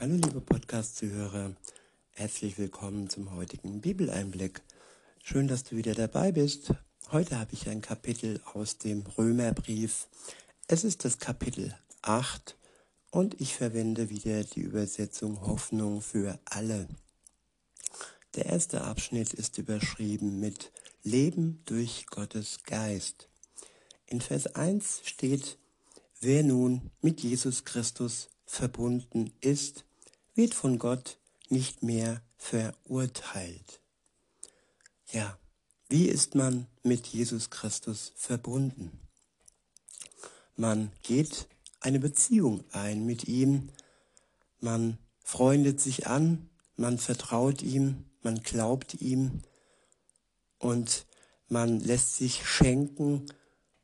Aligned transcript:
Hallo 0.00 0.14
liebe 0.14 0.40
Podcast-Zuhörer, 0.40 1.54
herzlich 2.12 2.56
willkommen 2.56 3.10
zum 3.10 3.36
heutigen 3.36 3.82
Bibeleinblick. 3.82 4.62
Schön, 5.22 5.46
dass 5.46 5.62
du 5.62 5.76
wieder 5.76 5.94
dabei 5.94 6.32
bist. 6.32 6.72
Heute 7.12 7.38
habe 7.38 7.52
ich 7.52 7.68
ein 7.68 7.82
Kapitel 7.82 8.40
aus 8.54 8.78
dem 8.78 9.04
Römerbrief. 9.18 10.08
Es 10.68 10.84
ist 10.84 11.04
das 11.04 11.18
Kapitel 11.18 11.76
8 12.00 12.56
und 13.10 13.38
ich 13.42 13.54
verwende 13.54 14.08
wieder 14.08 14.42
die 14.42 14.62
Übersetzung 14.62 15.42
Hoffnung 15.42 16.00
für 16.00 16.38
alle. 16.46 16.88
Der 18.36 18.46
erste 18.46 18.84
Abschnitt 18.84 19.34
ist 19.34 19.58
überschrieben 19.58 20.40
mit 20.40 20.72
Leben 21.02 21.60
durch 21.66 22.06
Gottes 22.06 22.60
Geist. 22.64 23.28
In 24.06 24.22
Vers 24.22 24.46
1 24.46 25.02
steht, 25.04 25.58
wer 26.20 26.42
nun 26.42 26.90
mit 27.02 27.20
Jesus 27.22 27.66
Christus 27.66 28.30
verbunden 28.46 29.32
ist, 29.40 29.84
wird 30.34 30.54
von 30.54 30.78
Gott 30.78 31.18
nicht 31.48 31.82
mehr 31.82 32.22
verurteilt. 32.36 33.80
Ja, 35.12 35.38
wie 35.88 36.06
ist 36.06 36.34
man 36.34 36.66
mit 36.82 37.06
Jesus 37.06 37.50
Christus 37.50 38.12
verbunden? 38.16 39.00
Man 40.56 40.92
geht 41.02 41.48
eine 41.80 42.00
Beziehung 42.00 42.64
ein 42.72 43.04
mit 43.04 43.28
ihm, 43.28 43.70
man 44.60 44.98
freundet 45.22 45.80
sich 45.80 46.06
an, 46.06 46.48
man 46.76 46.98
vertraut 46.98 47.62
ihm, 47.62 48.04
man 48.22 48.42
glaubt 48.42 48.94
ihm 48.94 49.42
und 50.58 51.06
man 51.48 51.80
lässt 51.80 52.16
sich 52.16 52.48
schenken, 52.48 53.26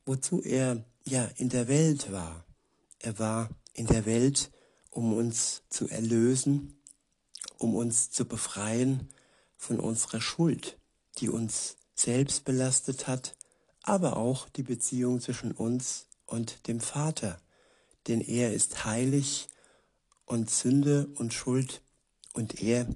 wozu 0.06 0.42
er 0.42 0.84
ja 1.04 1.24
in 1.36 1.50
der 1.50 1.68
Welt 1.68 2.10
war. 2.10 2.44
Er 2.98 3.18
war 3.18 3.50
in 3.80 3.86
der 3.86 4.04
Welt, 4.04 4.50
um 4.90 5.14
uns 5.14 5.62
zu 5.70 5.88
erlösen, 5.88 6.78
um 7.56 7.74
uns 7.74 8.10
zu 8.10 8.26
befreien 8.26 9.08
von 9.56 9.80
unserer 9.80 10.20
Schuld, 10.20 10.78
die 11.16 11.30
uns 11.30 11.76
selbst 11.94 12.44
belastet 12.44 13.06
hat, 13.06 13.34
aber 13.82 14.18
auch 14.18 14.50
die 14.50 14.64
Beziehung 14.64 15.18
zwischen 15.22 15.52
uns 15.52 16.08
und 16.26 16.68
dem 16.68 16.78
Vater, 16.78 17.40
denn 18.06 18.20
er 18.20 18.52
ist 18.52 18.84
heilig 18.84 19.48
und 20.26 20.50
Sünde 20.50 21.08
und 21.14 21.32
Schuld 21.32 21.80
und 22.34 22.62
er, 22.62 22.86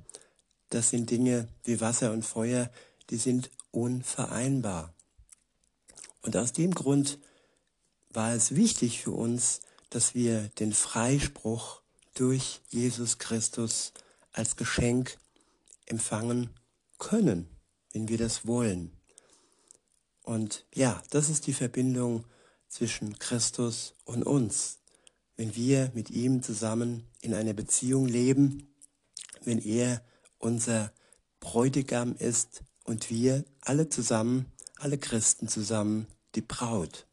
das 0.68 0.90
sind 0.90 1.08
Dinge 1.08 1.48
wie 1.62 1.80
Wasser 1.80 2.12
und 2.12 2.26
Feuer, 2.26 2.70
die 3.08 3.16
sind 3.16 3.50
unvereinbar. 3.70 4.92
Und 6.20 6.36
aus 6.36 6.52
dem 6.52 6.74
Grund 6.74 7.18
war 8.10 8.34
es 8.34 8.54
wichtig 8.54 9.00
für 9.00 9.12
uns, 9.12 9.62
dass 9.94 10.12
wir 10.12 10.48
den 10.58 10.72
Freispruch 10.72 11.80
durch 12.14 12.60
Jesus 12.68 13.18
Christus 13.18 13.92
als 14.32 14.56
Geschenk 14.56 15.18
empfangen 15.86 16.50
können, 16.98 17.48
wenn 17.92 18.08
wir 18.08 18.18
das 18.18 18.44
wollen. 18.44 18.90
Und 20.22 20.66
ja, 20.74 21.00
das 21.10 21.30
ist 21.30 21.46
die 21.46 21.52
Verbindung 21.52 22.24
zwischen 22.66 23.20
Christus 23.20 23.94
und 24.04 24.24
uns. 24.24 24.80
Wenn 25.36 25.54
wir 25.54 25.92
mit 25.94 26.10
ihm 26.10 26.42
zusammen 26.42 27.04
in 27.20 27.32
einer 27.32 27.52
Beziehung 27.52 28.08
leben, 28.08 28.74
wenn 29.44 29.60
er 29.60 30.02
unser 30.38 30.92
Bräutigam 31.38 32.16
ist 32.16 32.64
und 32.82 33.10
wir 33.10 33.44
alle 33.60 33.88
zusammen, 33.88 34.46
alle 34.76 34.98
Christen 34.98 35.46
zusammen, 35.46 36.08
die 36.34 36.42
Braut. 36.42 37.06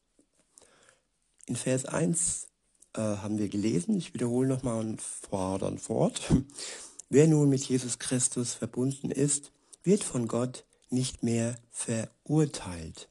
In 1.46 1.56
Vers 1.56 1.86
1 1.86 2.48
äh, 2.94 3.02
haben 3.02 3.38
wir 3.38 3.50
gelesen. 3.50 3.96
Ich 3.98 4.14
wiederhole 4.14 4.48
nochmal 4.48 4.80
und 4.80 5.02
fahre 5.02 5.60
dann 5.60 5.78
fort. 5.78 6.22
Wer 7.10 7.28
nun 7.28 7.50
mit 7.50 7.64
Jesus 7.64 8.00
Christus 8.00 8.54
verbunden 8.54 9.12
ist, 9.12 9.52
wird 9.84 10.04
von 10.04 10.28
Gott 10.28 10.66
nicht 10.90 11.24
mehr 11.24 11.58
verurteilt. 11.70 13.10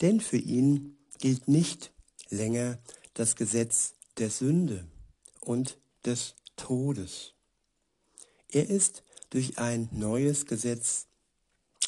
Denn 0.00 0.20
für 0.20 0.36
ihn 0.36 0.96
gilt 1.18 1.48
nicht 1.48 1.92
länger 2.28 2.78
das 3.14 3.36
Gesetz 3.36 3.94
der 4.18 4.30
Sünde 4.30 4.86
und 5.40 5.78
des 6.04 6.34
Todes. 6.56 7.34
Er 8.50 8.68
ist 8.68 9.02
durch 9.30 9.58
ein 9.58 9.88
neues 9.92 10.46
Gesetz, 10.46 11.06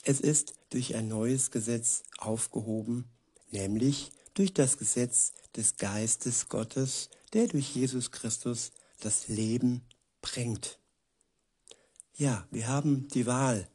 es 0.05 0.21
ist 0.21 0.55
durch 0.71 0.95
ein 0.95 1.09
neues 1.09 1.51
Gesetz 1.51 2.03
aufgehoben, 2.19 3.05
nämlich 3.51 4.11
durch 4.35 4.53
das 4.53 4.79
Gesetz 4.79 5.33
des 5.57 5.77
Geistes 5.77 6.49
Gottes, 6.49 7.11
der 7.33 7.49
durch 7.49 7.75
Jesus 7.75 8.11
Christus 8.11 8.73
das 9.01 9.29
Leben 9.29 9.83
bringt. 10.21 10.79
Ja, 12.15 12.47
wir 12.51 12.69
haben 12.69 13.09
die 13.09 13.27
Wahl 13.27 13.69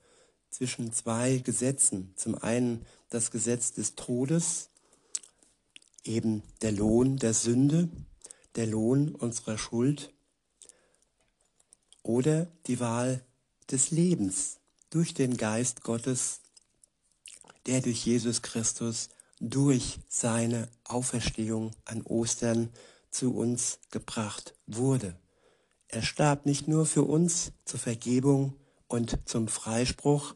zwischen 0.50 0.94
zwei 0.94 1.38
Gesetzen. 1.38 2.14
Zum 2.16 2.36
einen 2.36 2.86
das 3.10 3.32
Gesetz 3.32 3.72
des 3.72 3.96
Todes, 3.96 4.70
eben 6.04 6.44
der 6.62 6.72
Lohn 6.72 7.18
der 7.18 7.34
Sünde, 7.34 7.90
der 8.56 8.68
Lohn 8.68 9.14
unserer 9.14 9.58
Schuld, 9.58 10.14
oder 12.04 12.48
die 12.68 12.80
Wahl 12.80 13.24
des 13.70 13.92
Lebens 13.92 14.60
durch 14.90 15.14
den 15.14 15.38
Geist 15.38 15.84
Gottes, 15.84 16.42
der 17.68 17.82
durch 17.82 18.06
Jesus 18.06 18.42
Christus 18.42 19.10
durch 19.42 20.00
seine 20.08 20.70
Auferstehung 20.84 21.72
an 21.86 22.04
Ostern 22.04 22.70
zu 23.10 23.36
uns 23.36 23.80
gebracht 23.90 24.54
wurde. 24.68 25.18
Er 25.88 26.04
starb 26.04 26.46
nicht 26.46 26.68
nur 26.68 26.86
für 26.86 27.04
uns 27.04 27.52
zur 27.66 27.80
Vergebung 27.80 28.56
und 28.88 29.18
zum 29.26 29.48
Freispruch, 29.48 30.36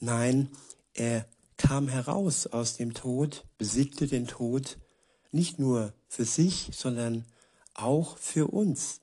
nein, 0.00 0.50
er 0.94 1.28
kam 1.56 1.88
heraus 1.88 2.46
aus 2.46 2.76
dem 2.76 2.94
Tod, 2.94 3.44
besiegte 3.58 4.06
den 4.06 4.26
Tod, 4.26 4.78
nicht 5.30 5.58
nur 5.58 5.92
für 6.08 6.24
sich, 6.24 6.70
sondern 6.72 7.26
auch 7.74 8.16
für 8.16 8.48
uns. 8.48 9.02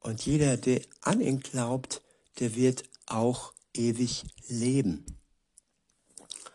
Und 0.00 0.24
jeder, 0.24 0.56
der 0.56 0.82
an 1.00 1.20
ihn 1.20 1.40
glaubt, 1.40 2.00
der 2.38 2.54
wird 2.54 2.84
auch 3.06 3.52
ewig 3.74 4.24
leben, 4.48 5.04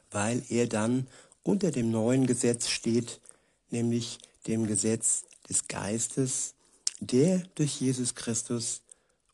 weil 0.10 0.44
er 0.50 0.68
dann 0.68 1.08
unter 1.44 1.72
dem 1.72 1.92
neuen 1.92 2.26
Gesetz 2.26 2.70
steht, 2.70 3.22
nämlich 3.70 4.20
dem 4.48 4.66
Gesetz 4.66 5.26
des 5.50 5.68
Geistes, 5.68 6.56
der 7.00 7.40
durch 7.56 7.80
Jesus 7.80 8.16
Christus 8.16 8.82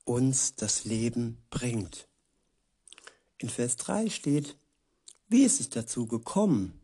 uns 0.06 0.56
das 0.56 0.86
Leben 0.86 1.38
bringt. 1.50 2.08
In 3.38 3.50
Vers 3.50 3.78
3 3.78 4.09
steht, 4.09 4.58
wie 5.28 5.44
ist 5.44 5.59
es 5.59 5.69
dazu 5.69 6.08
gekommen? 6.08 6.81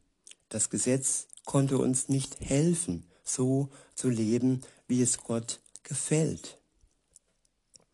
Das 0.50 0.70
Gesetz 0.70 1.28
konnte 1.44 1.80
uns 1.80 2.08
nicht 2.10 2.40
helfen, 2.40 3.06
so 3.24 3.70
zu 3.96 4.10
leben, 4.10 4.62
wie 4.88 5.02
es 5.02 5.18
Gott 5.18 5.60
gefällt. 5.84 6.60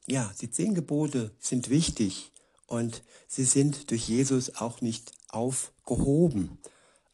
Ja, 0.07 0.33
die 0.41 0.51
zehn 0.51 0.75
Gebote 0.75 1.31
sind 1.39 1.69
wichtig 1.69 2.31
und 2.67 3.03
sie 3.27 3.45
sind 3.45 3.91
durch 3.91 4.07
Jesus 4.07 4.55
auch 4.55 4.81
nicht 4.81 5.13
aufgehoben. 5.29 6.57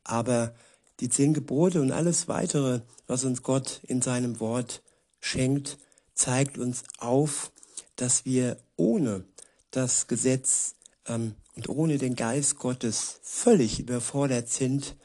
Aber 0.07 0.56
die 1.00 1.09
zehn 1.09 1.34
Gebote 1.34 1.81
und 1.81 1.91
alles 1.91 2.28
weitere, 2.28 2.81
was 3.06 3.23
uns 3.23 3.44
Gott 3.44 3.81
in 3.84 4.01
seinem 4.01 4.40
Wort 4.40 4.81
schenkt, 5.19 5.78
zeigt 6.13 6.57
uns 6.57 6.84
auf, 6.97 7.51
dass 7.95 8.25
wir 8.25 8.57
ohne 8.78 9.25
das 9.72 10.07
Gesetz 10.07 10.75
ähm, 11.06 11.35
und 11.56 11.69
ohne 11.69 11.97
den 11.97 12.16
Geist 12.16 12.57
Gottes 12.57 13.19
völlig 13.22 13.79
überfordert 13.79 14.50
sind 14.50 14.95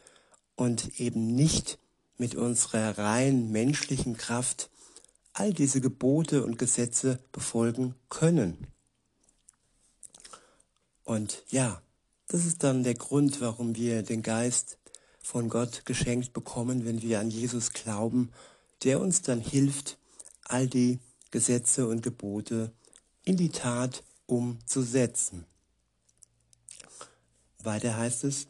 und 0.54 1.00
eben 1.00 1.34
nicht 1.34 1.78
mit 2.16 2.36
unserer 2.36 2.96
rein 2.96 3.50
menschlichen 3.50 4.16
Kraft 4.16 4.70
all 5.32 5.52
diese 5.52 5.80
Gebote 5.80 6.44
und 6.44 6.58
Gesetze 6.58 7.18
befolgen 7.32 7.94
können. 8.08 8.68
Und 11.04 11.42
ja, 11.48 11.82
das 12.28 12.46
ist 12.46 12.62
dann 12.62 12.84
der 12.84 12.94
Grund, 12.94 13.40
warum 13.40 13.74
wir 13.76 14.02
den 14.02 14.22
Geist 14.22 14.78
von 15.22 15.48
Gott 15.48 15.86
geschenkt 15.86 16.32
bekommen, 16.32 16.84
wenn 16.84 17.00
wir 17.02 17.20
an 17.20 17.30
Jesus 17.30 17.72
glauben, 17.72 18.30
der 18.82 19.00
uns 19.00 19.22
dann 19.22 19.40
hilft, 19.40 19.98
all 20.44 20.66
die 20.66 20.98
Gesetze 21.30 21.86
und 21.86 22.02
Gebote 22.02 22.72
in 23.24 23.36
die 23.36 23.50
Tat 23.50 24.02
umzusetzen. 24.26 25.46
Weiter 27.62 27.96
heißt 27.96 28.24
es, 28.24 28.48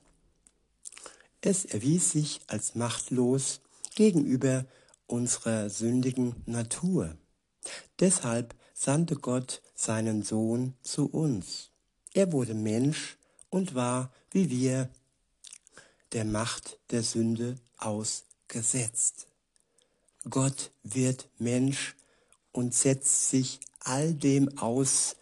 es 1.43 1.65
erwies 1.65 2.13
sich 2.13 2.41
als 2.47 2.75
machtlos 2.75 3.61
gegenüber 3.95 4.65
unserer 5.07 5.69
sündigen 5.69 6.37
Natur. 6.47 7.17
Deshalb 8.01 8.55
sandte 8.75 9.17
Gott 9.17 9.61
seinen 9.75 10.23
Sohn 10.23 10.75
zu 10.83 11.07
uns. 11.07 11.71
Er 12.15 12.33
wurde 12.33 12.55
Mensch 12.55 13.19
und 13.51 13.75
war 13.75 14.13
wie 14.31 14.51
wir 14.51 14.89
der 16.13 16.25
Macht 16.25 16.79
der 16.91 17.03
Sünde 17.03 17.57
ausgesetzt. 17.79 19.27
Gott 20.29 20.71
wird 20.83 21.29
Mensch 21.39 21.97
und 22.53 22.75
setzt 22.75 23.31
sich 23.31 23.61
all 23.81 24.15
dem 24.15 24.59
aus, 24.59 25.17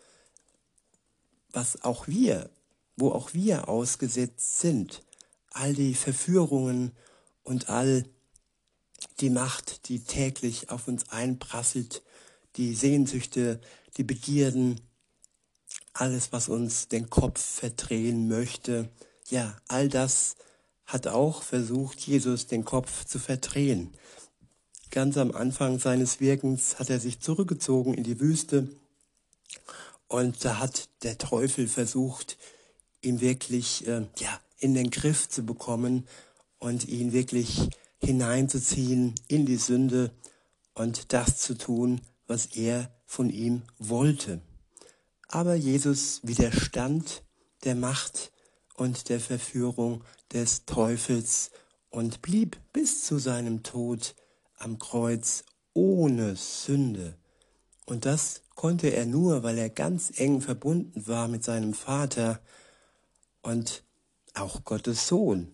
was 1.53 1.83
auch 1.83 2.07
wir, 2.07 2.51
wo 2.97 3.13
auch 3.13 3.33
wir 3.33 3.69
ausgesetzt 3.69 4.61
sind. 4.61 5.03
All 5.53 5.75
die 5.75 5.95
Verführungen 5.95 6.93
und 7.43 7.69
all 7.71 8.05
die 9.21 9.31
Macht, 9.31 9.89
die 9.89 10.01
täglich 10.01 10.71
auf 10.71 10.87
uns 10.87 11.09
einprasselt, 11.09 12.03
die 12.57 12.75
Sehnsüchte, 12.75 13.61
die 13.97 14.05
Begierden, 14.05 14.81
alles, 15.93 16.33
was 16.33 16.49
uns 16.49 16.89
den 16.89 17.11
Kopf 17.11 17.41
verdrehen 17.41 18.29
möchte. 18.29 18.89
Ja, 19.29 19.57
all 19.69 19.89
das 19.89 20.37
hat 20.93 21.07
auch 21.07 21.43
versucht, 21.43 22.01
Jesus 22.01 22.47
den 22.47 22.65
Kopf 22.65 23.05
zu 23.05 23.19
verdrehen. 23.19 23.93
Ganz 24.91 25.17
am 25.17 25.31
Anfang 25.31 25.79
seines 25.79 26.19
Wirkens 26.19 26.81
hat 26.81 26.91
er 26.91 26.99
sich 26.99 27.21
zurückgezogen 27.21 27.95
in 27.95 28.03
die 28.03 28.19
Wüste 28.19 28.69
und 30.09 30.45
da 30.45 30.59
hat 30.59 30.89
der 31.05 31.17
Teufel 31.17 31.69
versucht, 31.69 32.37
ihn 33.01 33.21
wirklich 33.21 33.87
äh, 33.87 34.07
ja, 34.19 34.41
in 34.59 34.75
den 34.75 34.91
Griff 34.91 35.29
zu 35.29 35.45
bekommen 35.45 36.09
und 36.59 36.89
ihn 36.89 37.13
wirklich 37.13 37.69
hineinzuziehen 37.99 39.15
in 39.29 39.47
die 39.47 39.57
Sünde 39.57 40.11
und 40.75 41.13
das 41.13 41.39
zu 41.39 41.57
tun, 41.57 42.01
was 42.27 42.47
er 42.47 42.91
von 43.07 43.31
ihm 43.31 43.63
wollte. 43.79 44.41
Aber 45.29 45.55
Jesus 45.55 46.21
widerstand 46.25 47.23
der 47.63 47.77
Macht 47.77 48.33
und 48.75 49.09
der 49.09 49.21
Verführung 49.21 50.03
des 50.33 50.65
Teufels 50.65 51.51
und 51.91 52.23
blieb 52.23 52.59
bis 52.73 53.05
zu 53.05 53.19
seinem 53.19 53.63
Tod 53.63 54.15
am 54.57 54.79
Kreuz 54.79 55.45
ohne 55.75 56.37
Sünde. 56.37 57.17
Und 57.87 58.05
das 58.05 58.43
konnte 58.55 58.89
er 58.89 59.07
nur, 59.07 59.43
weil 59.43 59.59
er 59.59 59.71
ganz 59.71 60.13
eng 60.17 60.41
verbunden 60.41 61.07
war 61.07 61.29
mit 61.29 61.43
seinem 61.43 61.75
Vater 61.75 62.41
und 63.43 63.83
auch 64.35 64.65
Gottes 64.65 65.09
Sohn 65.09 65.53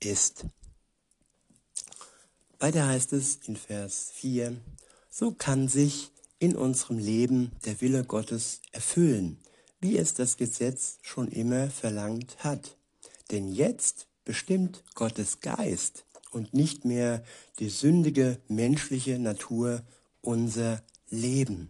ist. 0.00 0.46
Weiter 2.58 2.86
heißt 2.86 3.12
es 3.12 3.36
in 3.46 3.56
Vers 3.56 4.10
4, 4.14 4.56
so 5.10 5.32
kann 5.32 5.68
sich 5.68 6.12
in 6.38 6.56
unserem 6.56 6.98
Leben 6.98 7.52
der 7.64 7.80
Wille 7.80 8.04
Gottes 8.04 8.60
erfüllen, 8.72 9.38
wie 9.80 9.98
es 9.98 10.14
das 10.14 10.36
Gesetz 10.36 10.98
schon 11.02 11.28
immer 11.28 11.70
verlangt 11.70 12.42
hat. 12.44 12.76
Denn 13.34 13.48
jetzt 13.48 14.06
bestimmt 14.24 14.84
Gottes 14.94 15.40
Geist 15.40 16.04
und 16.30 16.54
nicht 16.54 16.84
mehr 16.84 17.24
die 17.58 17.68
sündige 17.68 18.38
menschliche 18.46 19.18
Natur 19.18 19.82
unser 20.20 20.84
Leben. 21.10 21.68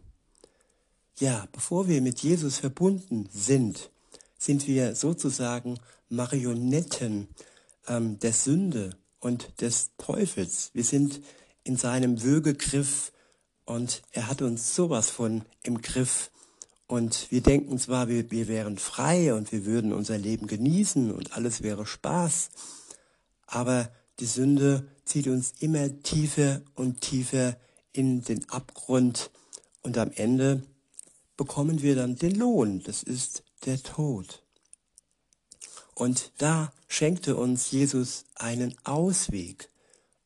Ja, 1.19 1.49
bevor 1.53 1.89
wir 1.89 2.03
mit 2.03 2.19
Jesus 2.19 2.59
verbunden 2.59 3.31
sind, 3.33 3.91
sind 4.37 4.67
wir 4.67 4.95
sozusagen 4.95 5.81
Marionetten 6.11 7.29
ähm, 7.89 8.19
der 8.19 8.35
Sünde 8.35 8.99
und 9.21 9.63
des 9.63 9.93
Teufels. 9.97 10.69
Wir 10.75 10.85
sind 10.85 11.23
in 11.63 11.79
seinem 11.79 12.23
Würgegriff 12.23 13.11
und 13.65 14.03
er 14.13 14.27
hat 14.29 14.43
uns 14.43 14.75
sowas 14.75 15.09
von 15.09 15.47
im 15.63 15.81
Griff. 15.81 16.31
Und 16.87 17.31
wir 17.31 17.41
denken 17.41 17.79
zwar, 17.79 18.09
wir, 18.09 18.31
wir 18.31 18.47
wären 18.49 18.79
frei 18.79 19.35
und 19.35 19.53
wir 19.53 19.65
würden 19.65 19.93
unser 19.93 20.19
Leben 20.19 20.47
genießen 20.47 21.13
und 21.13 21.35
alles 21.35 21.63
wäre 21.63 21.87
Spaß, 21.87 22.51
aber 23.47 23.91
die 24.21 24.27
Sünde 24.27 24.87
zieht 25.05 25.27
uns 25.29 25.55
immer 25.61 26.03
tiefer 26.03 26.61
und 26.75 27.01
tiefer 27.01 27.57
in 27.93 28.23
den 28.23 28.49
Abgrund 28.51 29.31
und 29.83 29.97
am 29.99 30.11
Ende 30.15 30.63
bekommen 31.37 31.83
wir 31.83 31.97
dann 31.97 32.17
den 32.17 32.35
Lohn, 32.37 32.83
das 32.83 33.03
ist 33.03 33.45
der 33.65 33.83
Tod. 33.83 34.43
Und 35.95 36.33
da 36.39 36.73
schenkte 36.89 37.37
uns 37.37 37.71
Jesus 37.71 38.25
einen 38.35 38.75
Ausweg. 38.85 39.71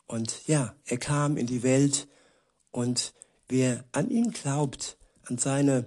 Und 0.06 0.46
ja, 0.46 0.75
er 0.87 0.99
kam 0.99 1.37
in 1.37 1.46
die 1.46 1.62
Welt 1.62 2.08
und 2.70 3.12
wer 3.49 3.84
an 3.93 4.10
ihn 4.10 4.31
glaubt, 4.31 4.96
an 5.25 5.37
seine 5.37 5.84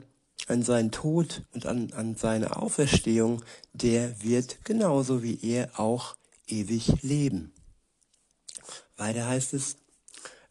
an 0.51 0.63
seinen 0.63 0.91
Tod 0.91 1.43
und 1.53 1.65
an, 1.65 1.91
an 1.93 2.15
seine 2.15 2.57
Auferstehung, 2.57 3.43
der 3.73 4.21
wird 4.23 4.63
genauso 4.63 5.23
wie 5.23 5.39
er 5.41 5.79
auch 5.79 6.15
ewig 6.47 7.01
leben. 7.01 7.53
Weiter 8.97 9.27
heißt 9.27 9.53
es, 9.53 9.77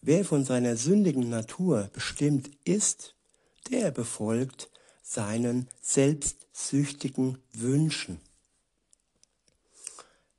wer 0.00 0.24
von 0.24 0.44
seiner 0.44 0.76
sündigen 0.76 1.28
Natur 1.28 1.90
bestimmt 1.92 2.50
ist, 2.64 3.14
der 3.70 3.90
befolgt 3.90 4.70
seinen 5.02 5.68
selbstsüchtigen 5.82 7.38
Wünschen. 7.52 8.20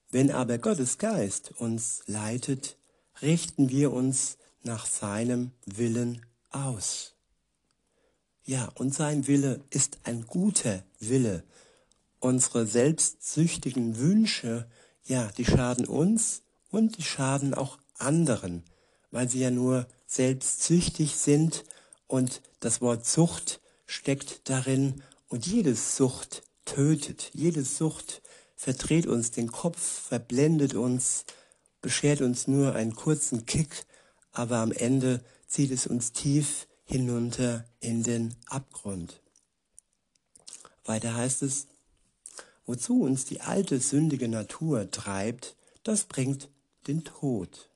Wenn 0.10 0.32
aber 0.32 0.58
Gottes 0.58 0.98
Geist 0.98 1.52
uns 1.58 2.04
leitet, 2.08 2.76
richten 3.22 3.70
wir 3.70 3.94
uns 3.94 4.38
nach 4.64 4.86
seinem 4.86 5.52
Willen 5.66 6.26
aus. 6.50 7.14
Ja, 8.52 8.70
und 8.76 8.94
sein 8.94 9.28
Wille 9.28 9.62
ist 9.70 10.00
ein 10.04 10.28
guter 10.28 10.84
Wille. 11.00 11.46
Unsere 12.20 12.68
selbstsüchtigen 12.68 13.98
Wünsche, 13.98 14.68
ja, 15.06 15.30
die 15.38 15.46
schaden 15.46 15.86
uns 15.86 16.42
und 16.70 16.98
die 16.98 17.04
schaden 17.04 17.54
auch 17.54 17.78
anderen, 17.98 18.66
weil 19.10 19.30
sie 19.30 19.40
ja 19.40 19.52
nur 19.52 19.88
selbstsüchtig 20.06 21.16
sind 21.16 21.64
und 22.08 22.42
das 22.60 22.82
Wort 22.82 23.06
Sucht 23.06 23.62
steckt 23.86 24.42
darin 24.50 25.02
und 25.30 25.48
jede 25.48 25.74
Sucht 25.74 26.44
tötet, 26.66 27.32
jede 27.34 27.64
Sucht 27.64 28.22
verdreht 28.58 29.08
uns 29.08 29.32
den 29.32 29.50
Kopf, 29.50 29.80
verblendet 29.80 30.74
uns, 30.74 31.24
beschert 31.82 32.20
uns 32.20 32.50
nur 32.50 32.76
einen 32.76 32.96
kurzen 32.96 33.46
Kick, 33.46 33.86
aber 34.34 34.58
am 34.58 34.74
Ende 34.74 35.24
zieht 35.48 35.72
es 35.72 35.88
uns 35.88 36.12
tief 36.12 36.68
hinunter 36.92 37.64
in 37.80 38.04
den 38.04 38.36
Abgrund. 38.48 39.22
Weiter 40.84 41.16
heißt 41.16 41.42
es, 41.42 41.68
wozu 42.66 43.04
uns 43.04 43.24
die 43.24 43.40
alte 43.40 43.80
sündige 43.80 44.28
Natur 44.28 44.92
treibt, 44.92 45.56
das 45.84 46.04
bringt 46.04 46.50
den 46.88 47.06
Tod. 47.06 47.70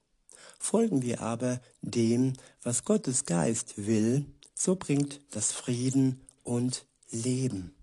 Folgen 0.59 1.01
wir 1.01 1.21
aber 1.21 1.62
dem, 1.81 2.33
was 2.62 2.83
Gottes 2.83 3.23
Geist 3.23 3.75
will, 3.77 4.25
so 4.53 4.75
bringt 4.75 5.21
das 5.31 5.53
Frieden 5.53 6.19
und 6.44 6.85
Leben. 7.09 7.74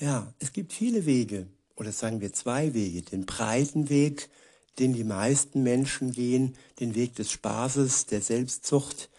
Ja, 0.00 0.34
es 0.40 0.52
gibt 0.52 0.72
viele 0.72 1.06
Wege, 1.06 1.46
oder 1.76 1.92
sagen 1.92 2.20
wir 2.20 2.32
zwei 2.32 2.74
Wege. 2.74 3.02
Den 3.02 3.24
breiten 3.24 3.88
Weg, 3.88 4.30
den 4.80 4.94
die 4.94 5.04
meisten 5.04 5.62
Menschen 5.62 6.10
gehen, 6.10 6.56
den 6.80 6.96
Weg 6.96 7.14
des 7.14 7.30
Spaßes, 7.30 8.06
der 8.06 8.20
Selbstzucht 8.20 9.10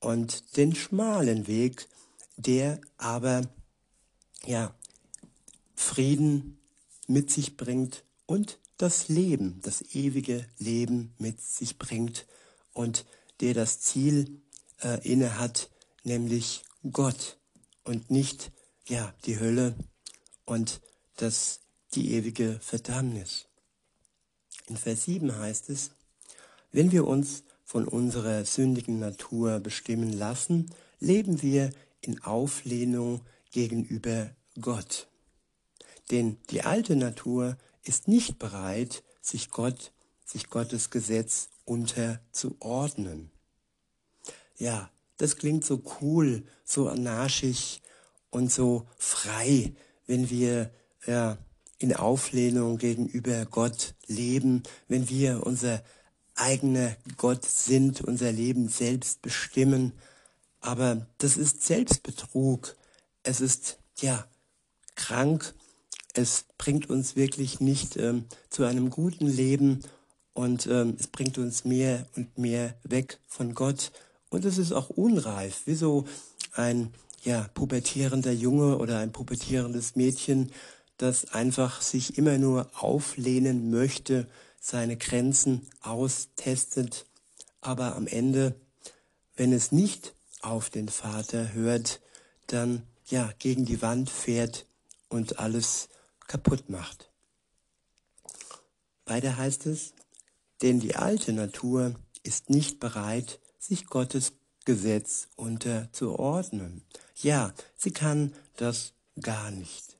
und 0.00 0.56
den 0.56 0.74
schmalen 0.74 1.46
Weg, 1.46 1.88
der 2.36 2.80
aber 2.96 3.42
ja 4.46 4.74
Frieden 5.74 6.58
mit 7.06 7.30
sich 7.30 7.56
bringt 7.56 8.04
und 8.26 8.58
das 8.76 9.08
Leben, 9.08 9.60
das 9.62 9.82
ewige 9.94 10.46
Leben 10.58 11.14
mit 11.18 11.40
sich 11.40 11.78
bringt 11.78 12.26
und 12.72 13.04
der 13.40 13.54
das 13.54 13.80
Ziel 13.80 14.40
äh, 14.82 15.06
inne 15.06 15.38
hat, 15.38 15.70
nämlich 16.02 16.64
Gott 16.90 17.38
und 17.84 18.10
nicht 18.10 18.52
ja 18.88 19.14
die 19.26 19.38
Hölle 19.38 19.74
und 20.46 20.80
das 21.16 21.60
die 21.94 22.12
ewige 22.12 22.58
Verdammnis. 22.60 23.46
In 24.66 24.76
Vers 24.76 25.04
7 25.04 25.36
heißt 25.36 25.68
es, 25.70 25.90
wenn 26.72 26.92
wir 26.92 27.06
uns 27.06 27.42
von 27.70 27.86
unserer 27.86 28.44
sündigen 28.44 28.98
Natur 28.98 29.60
bestimmen 29.60 30.12
lassen, 30.12 30.72
leben 30.98 31.40
wir 31.40 31.70
in 32.00 32.20
Auflehnung 32.24 33.20
gegenüber 33.52 34.32
Gott. 34.60 35.06
Denn 36.10 36.36
die 36.50 36.62
alte 36.62 36.96
Natur 36.96 37.56
ist 37.84 38.08
nicht 38.08 38.40
bereit, 38.40 39.04
sich 39.20 39.50
Gott, 39.50 39.92
sich 40.24 40.50
Gottes 40.50 40.90
Gesetz 40.90 41.50
unterzuordnen. 41.64 43.30
Ja, 44.58 44.90
das 45.18 45.36
klingt 45.36 45.64
so 45.64 45.80
cool, 46.00 46.42
so 46.64 46.88
anarchisch 46.88 47.82
und 48.30 48.50
so 48.50 48.88
frei, 48.96 49.72
wenn 50.08 50.28
wir 50.28 50.72
ja, 51.06 51.38
in 51.78 51.94
Auflehnung 51.94 52.78
gegenüber 52.78 53.46
Gott 53.46 53.94
leben, 54.08 54.64
wenn 54.88 55.08
wir 55.08 55.46
unser 55.46 55.84
eigener 56.40 56.96
Gott 57.16 57.44
sind, 57.44 58.00
unser 58.00 58.32
Leben 58.32 58.68
selbst 58.68 59.22
bestimmen. 59.22 59.92
Aber 60.60 61.06
das 61.18 61.36
ist 61.36 61.64
Selbstbetrug. 61.64 62.76
Es 63.22 63.40
ist, 63.40 63.78
ja, 64.00 64.26
krank 64.94 65.54
es 66.14 66.44
bringt 66.58 66.90
uns 66.90 67.16
wirklich 67.16 67.60
nicht 67.60 67.96
ähm, 67.96 68.24
zu 68.48 68.64
einem 68.64 68.90
guten 68.90 69.26
Leben 69.26 69.80
und 70.32 70.66
ähm, 70.66 70.96
es 70.98 71.06
bringt 71.06 71.38
uns 71.38 71.64
mehr 71.64 72.06
und 72.16 72.38
mehr 72.38 72.74
weg 72.84 73.18
von 73.26 73.54
Gott. 73.54 73.92
Und 74.28 74.44
es 74.44 74.58
ist 74.58 74.72
auch 74.72 74.90
unreif. 74.90 75.62
Wieso 75.66 76.06
ein 76.52 76.92
ja, 77.22 77.48
pubertierender 77.54 78.32
Junge 78.32 78.78
oder 78.78 78.98
ein 78.98 79.12
pubertierendes 79.12 79.96
Mädchen, 79.96 80.52
das 80.96 81.32
einfach 81.32 81.80
sich 81.80 82.18
immer 82.18 82.38
nur 82.38 82.70
auflehnen 82.74 83.70
möchte, 83.70 84.26
seine 84.60 84.96
Grenzen 84.96 85.66
austestet, 85.80 87.06
aber 87.60 87.96
am 87.96 88.06
Ende, 88.06 88.54
wenn 89.34 89.52
es 89.52 89.72
nicht 89.72 90.14
auf 90.42 90.70
den 90.70 90.88
Vater 90.88 91.52
hört, 91.52 92.00
dann 92.46 92.86
ja 93.06 93.32
gegen 93.38 93.64
die 93.64 93.82
Wand 93.82 94.10
fährt 94.10 94.66
und 95.08 95.38
alles 95.38 95.88
kaputt 96.28 96.68
macht. 96.68 97.10
Weiter 99.06 99.36
heißt 99.36 99.66
es, 99.66 99.94
denn 100.62 100.78
die 100.78 100.94
alte 100.94 101.32
Natur 101.32 101.94
ist 102.22 102.50
nicht 102.50 102.78
bereit, 102.78 103.40
sich 103.58 103.86
Gottes 103.86 104.34
Gesetz 104.64 105.28
unterzuordnen. 105.36 106.84
Ja, 107.16 107.52
sie 107.76 107.90
kann 107.90 108.34
das 108.56 108.92
gar 109.20 109.50
nicht. 109.50 109.96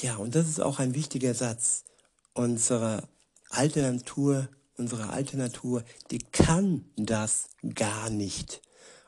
Ja, 0.00 0.16
und 0.16 0.34
das 0.34 0.48
ist 0.48 0.60
auch 0.60 0.78
ein 0.78 0.94
wichtiger 0.94 1.34
Satz. 1.34 1.84
Unsere 2.34 3.08
alte 3.50 3.82
Natur, 3.82 4.48
unsere 4.76 5.10
alte 5.10 5.36
Natur, 5.36 5.84
die 6.10 6.18
kann 6.18 6.84
das 6.96 7.48
gar 7.74 8.10
nicht. 8.10 8.62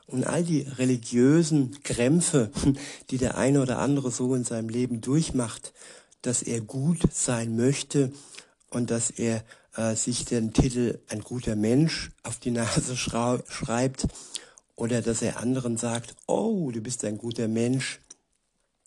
Und 0.07 0.25
all 0.25 0.43
die 0.43 0.61
religiösen 0.61 1.81
Krämpfe, 1.81 2.51
die 3.09 3.17
der 3.17 3.37
eine 3.37 3.61
oder 3.61 3.79
andere 3.79 4.11
so 4.11 4.35
in 4.35 4.43
seinem 4.43 4.69
Leben 4.69 5.01
durchmacht, 5.01 5.73
dass 6.21 6.43
er 6.43 6.61
gut 6.61 7.01
sein 7.11 7.55
möchte 7.55 8.11
und 8.69 8.91
dass 8.91 9.09
er 9.09 9.43
äh, 9.75 9.95
sich 9.95 10.25
den 10.25 10.53
Titel 10.53 10.99
ein 11.09 11.21
guter 11.21 11.55
Mensch 11.55 12.11
auf 12.23 12.39
die 12.39 12.51
Nase 12.51 12.95
schreibt 12.95 14.07
oder 14.75 15.01
dass 15.01 15.21
er 15.21 15.39
anderen 15.39 15.77
sagt, 15.77 16.15
oh, 16.27 16.71
du 16.71 16.81
bist 16.81 17.03
ein 17.05 17.17
guter 17.17 17.47
Mensch. 17.47 18.01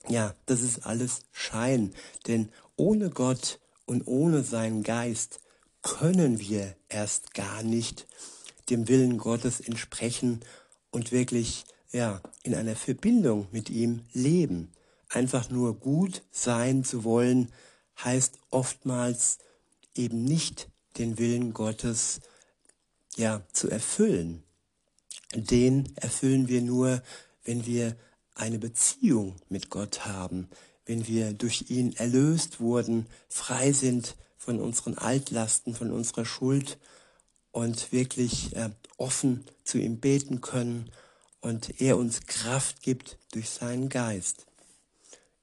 Ja, 0.09 0.35
das 0.47 0.63
ist 0.63 0.87
alles 0.87 1.21
Schein, 1.33 1.93
denn 2.27 2.51
ohne 2.77 3.11
Gott 3.11 3.59
und 3.89 4.07
ohne 4.07 4.45
seinen 4.45 4.83
Geist 4.83 5.41
können 5.81 6.39
wir 6.39 6.77
erst 6.91 7.33
gar 7.33 7.63
nicht 7.63 8.07
dem 8.69 8.87
Willen 8.87 9.17
Gottes 9.17 9.61
entsprechen 9.61 10.41
und 10.91 11.11
wirklich 11.11 11.65
ja 11.91 12.21
in 12.43 12.55
einer 12.55 12.77
Verbindung 12.77 13.49
mit 13.51 13.71
ihm 13.71 14.03
leben. 14.13 14.73
Einfach 15.09 15.49
nur 15.49 15.75
gut 15.81 16.23
sein 16.31 16.85
zu 16.85 17.03
wollen, 17.03 17.51
heißt 18.05 18.39
oftmals 18.51 19.39
eben 19.95 20.23
nicht 20.23 20.69
den 20.99 21.17
Willen 21.19 21.55
Gottes 21.55 22.21
ja 23.17 23.41
zu 23.55 23.71
erfüllen. 23.71 24.43
Den 25.35 25.97
erfüllen 25.97 26.49
wir 26.49 26.61
nur, 26.61 27.03
wenn 27.43 27.65
wir 27.65 27.97
eine 28.35 28.59
Beziehung 28.59 29.37
mit 29.49 29.71
Gott 29.71 30.05
haben, 30.05 30.51
wenn 30.89 31.07
wir 31.07 31.35
durch 31.35 31.67
ihn 31.69 31.93
erlöst 31.93 32.61
wurden, 32.61 33.07
frei 33.29 33.73
sind 33.73 34.17
von 34.39 34.59
unseren 34.59 34.97
Altlasten, 34.97 35.75
von 35.75 35.93
unserer 35.93 36.25
Schuld 36.25 36.79
und 37.53 37.93
wirklich 37.93 38.57
äh, 38.57 38.71
offen 38.97 39.45
zu 39.65 39.77
ihm 39.77 40.01
beten 40.01 40.41
können 40.41 40.91
und 41.43 41.83
er 41.83 41.99
uns 41.99 42.23
Kraft 42.27 42.83
gibt 42.83 43.19
durch 43.33 43.51
seinen 43.51 43.91
Geist. 43.91 44.47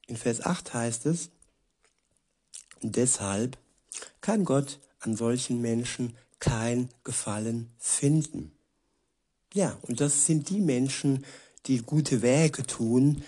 In 0.07 0.17
Vers 0.17 0.41
8 0.43 0.73
heißt 0.73 1.05
es, 1.05 1.29
deshalb 2.81 3.57
kann 4.21 4.45
Gott 4.45 4.79
an 4.99 5.15
solchen 5.15 5.61
Menschen 5.61 6.17
kein 6.39 6.89
Gefallen 7.03 7.69
finden. 7.77 8.51
Ja, 9.53 9.77
und 9.83 10.01
das 10.01 10.25
sind 10.25 10.49
die 10.49 10.59
Menschen, 10.59 11.23
die 11.67 11.83
gute 11.83 12.23
Werke 12.23 12.63
tun 12.63 13.23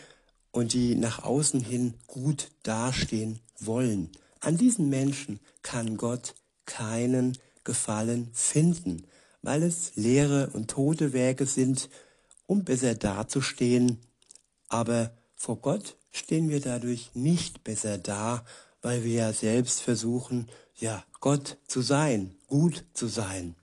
und 0.57 0.73
die 0.73 0.95
nach 0.95 1.23
außen 1.23 1.59
hin 1.59 1.93
gut 2.07 2.49
dastehen 2.63 3.39
wollen. 3.59 4.09
An 4.39 4.57
diesen 4.57 4.89
Menschen 4.89 5.39
kann 5.61 5.97
Gott 5.97 6.33
keinen 6.65 7.37
Gefallen 7.63 8.31
finden, 8.33 9.05
weil 9.43 9.61
es 9.61 9.95
leere 9.95 10.49
und 10.53 10.71
tote 10.71 11.13
Werke 11.13 11.45
sind, 11.45 11.89
um 12.47 12.63
besser 12.63 12.95
dazustehen. 12.95 13.99
Aber 14.67 15.11
vor 15.35 15.57
Gott 15.57 15.95
stehen 16.11 16.49
wir 16.49 16.59
dadurch 16.59 17.11
nicht 17.13 17.63
besser 17.63 17.99
da, 17.99 18.43
weil 18.81 19.03
wir 19.03 19.13
ja 19.13 19.33
selbst 19.33 19.81
versuchen, 19.81 20.49
ja, 20.73 21.05
Gott 21.19 21.57
zu 21.67 21.81
sein, 21.81 22.35
gut 22.47 22.83
zu 22.95 23.05
sein. 23.05 23.53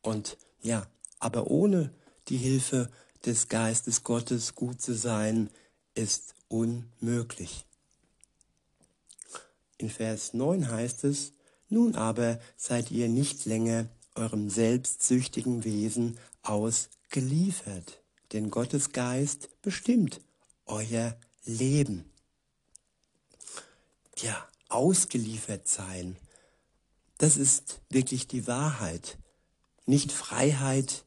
Und 0.00 0.38
ja, 0.60 0.86
aber 1.18 1.48
ohne 1.48 1.92
die 2.28 2.36
Hilfe 2.36 2.88
des 3.26 3.48
Geistes 3.48 4.04
Gottes 4.04 4.54
gut 4.54 4.80
zu 4.80 4.94
sein, 4.94 5.50
ist 5.94 6.34
unmöglich. 6.48 7.66
In 9.78 9.90
Vers 9.90 10.34
9 10.34 10.70
heißt 10.70 11.04
es, 11.04 11.32
nun 11.68 11.94
aber 11.96 12.38
seid 12.56 12.90
ihr 12.90 13.08
nicht 13.08 13.46
länger 13.46 13.88
eurem 14.14 14.50
selbstsüchtigen 14.50 15.64
Wesen 15.64 16.18
ausgeliefert, 16.42 18.02
denn 18.32 18.50
Gottes 18.50 18.92
Geist 18.92 19.48
bestimmt 19.62 20.20
euer 20.66 21.16
Leben. 21.44 22.10
Ja, 24.18 24.48
ausgeliefert 24.68 25.66
sein. 25.66 26.16
Das 27.18 27.36
ist 27.36 27.80
wirklich 27.88 28.28
die 28.28 28.46
Wahrheit. 28.46 29.18
Nicht 29.86 30.12
Freiheit 30.12 31.04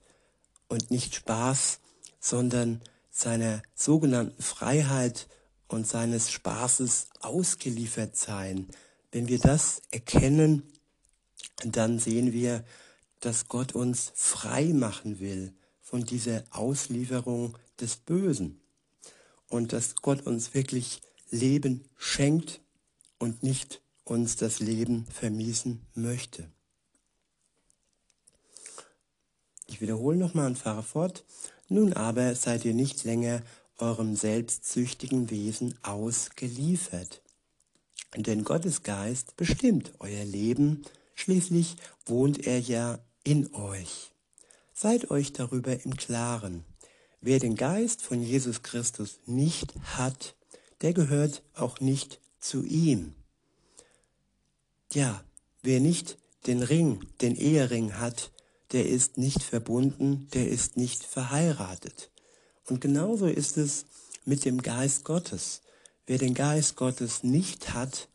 und 0.68 0.92
nicht 0.92 1.16
Spaß, 1.16 1.80
sondern 2.20 2.82
seiner 3.16 3.62
sogenannten 3.74 4.42
Freiheit 4.42 5.30
und 5.70 5.88
seines 5.88 6.32
Spaßes 6.32 7.08
ausgeliefert 7.22 8.18
sein. 8.18 8.68
Wenn 9.10 9.30
wir 9.30 9.40
das 9.40 9.82
erkennen, 9.90 10.64
dann 11.64 11.98
sehen 11.98 12.34
wir, 12.34 12.66
dass 13.22 13.48
Gott 13.48 13.74
uns 13.74 14.12
frei 14.16 14.66
machen 14.66 15.22
will 15.22 15.54
von 15.82 16.04
dieser 16.04 16.44
Auslieferung 16.50 17.58
des 17.80 17.96
Bösen 17.96 18.60
und 19.48 19.72
dass 19.72 19.96
Gott 19.96 20.26
uns 20.26 20.54
wirklich 20.54 21.02
Leben 21.30 21.86
schenkt 21.96 22.60
und 23.18 23.44
nicht 23.44 23.82
uns 24.04 24.36
das 24.36 24.60
Leben 24.60 25.06
vermiesen 25.06 25.86
möchte. 25.94 26.52
Ich 29.68 29.80
wiederhole 29.80 30.18
nochmal 30.18 30.48
und 30.48 30.60
fahre 30.60 30.84
fort. 30.84 31.24
Nun 31.68 31.94
aber 31.94 32.36
seid 32.36 32.66
ihr 32.66 32.74
nicht 32.74 33.04
länger 33.04 33.42
eurem 33.78 34.16
selbstsüchtigen 34.16 35.30
Wesen 35.30 35.76
ausgeliefert. 35.84 37.22
Denn 38.16 38.44
Gottes 38.44 38.84
Geist 38.84 39.36
bestimmt 39.36 39.94
euer 40.00 40.24
Leben, 40.24 40.84
schließlich 41.16 41.76
wohnt 42.06 42.46
er 42.46 42.60
ja 42.60 43.00
in 43.24 43.54
euch. 43.54 44.12
Seid 44.74 45.12
euch 45.12 45.34
darüber 45.34 45.84
im 45.84 45.98
Klaren. 45.98 46.64
Wer 47.20 47.40
den 47.40 47.56
Geist 47.56 48.02
von 48.02 48.22
Jesus 48.22 48.62
Christus 48.62 49.20
nicht 49.26 49.74
hat, 49.96 50.36
der 50.82 50.94
gehört 50.94 51.44
auch 51.56 51.80
nicht 51.80 52.20
zu 52.40 52.64
ihm. 52.64 53.16
Ja, 54.94 55.24
wer 55.64 55.80
nicht 55.80 56.18
den 56.46 56.62
Ring, 56.62 57.00
den 57.22 57.36
Ehering 57.36 57.98
hat, 57.98 58.32
der 58.76 58.90
ist 58.90 59.18
nicht 59.18 59.42
verbunden, 59.42 60.28
der 60.34 60.50
ist 60.50 60.76
nicht 60.76 61.06
verheiratet. 61.06 62.12
Und 62.66 62.82
genauso 62.82 63.26
ist 63.26 63.56
es 63.56 63.86
mit 64.26 64.44
dem 64.44 64.62
Geist 64.62 65.06
Gottes. 65.06 65.62
Wer 66.06 66.18
den 66.18 66.34
Geist 66.34 66.76
Gottes 66.76 67.24
nicht 67.24 67.74
hat, 67.74 68.10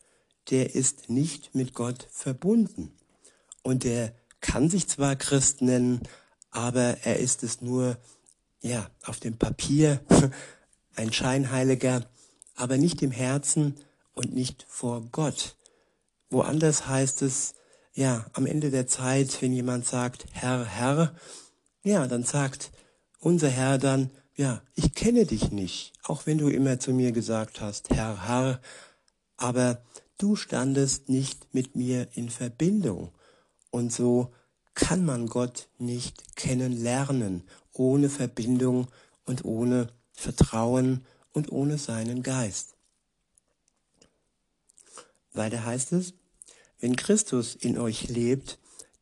der 0.50 0.74
ist 0.74 1.08
nicht 1.08 1.54
mit 1.54 1.72
Gott 1.72 2.06
verbunden. 2.10 2.92
Und 3.62 3.84
der 3.84 4.14
kann 4.42 4.68
sich 4.68 4.86
zwar 4.86 5.16
Christ 5.16 5.62
nennen, 5.62 6.02
aber 6.50 6.98
er 7.04 7.20
ist 7.20 7.42
es 7.42 7.62
nur, 7.62 7.96
ja, 8.60 8.90
auf 9.06 9.18
dem 9.18 9.38
Papier, 9.38 10.04
ein 10.94 11.10
Scheinheiliger, 11.10 12.06
aber 12.54 12.76
nicht 12.76 13.00
im 13.00 13.12
Herzen 13.12 13.76
und 14.12 14.34
nicht 14.34 14.66
vor 14.68 15.08
Gott. 15.10 15.56
Woanders 16.28 16.86
heißt 16.86 17.22
es, 17.22 17.54
ja, 17.94 18.26
am 18.32 18.46
Ende 18.46 18.70
der 18.70 18.86
Zeit, 18.86 19.42
wenn 19.42 19.52
jemand 19.52 19.86
sagt, 19.86 20.26
Herr, 20.32 20.64
Herr, 20.64 21.14
ja, 21.82 22.06
dann 22.06 22.24
sagt 22.24 22.70
unser 23.18 23.48
Herr 23.48 23.78
dann, 23.78 24.10
ja, 24.36 24.62
ich 24.74 24.94
kenne 24.94 25.26
dich 25.26 25.50
nicht, 25.50 25.92
auch 26.04 26.26
wenn 26.26 26.38
du 26.38 26.48
immer 26.48 26.78
zu 26.78 26.92
mir 26.92 27.12
gesagt 27.12 27.60
hast, 27.60 27.90
Herr, 27.90 28.26
Herr, 28.26 28.60
aber 29.36 29.82
du 30.18 30.36
standest 30.36 31.08
nicht 31.08 31.52
mit 31.54 31.76
mir 31.76 32.08
in 32.14 32.30
Verbindung. 32.30 33.12
Und 33.70 33.92
so 33.92 34.32
kann 34.74 35.04
man 35.04 35.26
Gott 35.26 35.68
nicht 35.78 36.36
kennenlernen, 36.36 37.42
ohne 37.72 38.08
Verbindung 38.08 38.88
und 39.24 39.44
ohne 39.44 39.88
Vertrauen 40.12 41.04
und 41.32 41.52
ohne 41.52 41.78
seinen 41.78 42.22
Geist. 42.22 42.74
Weiter 45.32 45.64
heißt 45.64 45.92
es, 45.92 46.14
wenn 46.80 46.96
Christus 46.96 47.54
in 47.54 47.78
euch 47.78 48.08
lebt, 48.08 48.58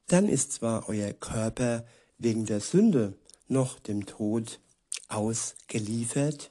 dann 0.08 0.28
ist 0.28 0.52
zwar 0.52 0.88
euer 0.88 1.12
Körper 1.12 1.84
wegen 2.18 2.44
der 2.44 2.60
Sünde 2.60 3.14
noch 3.46 3.78
dem 3.78 4.06
Tod 4.06 4.60
ausgeliefert. 5.08 6.50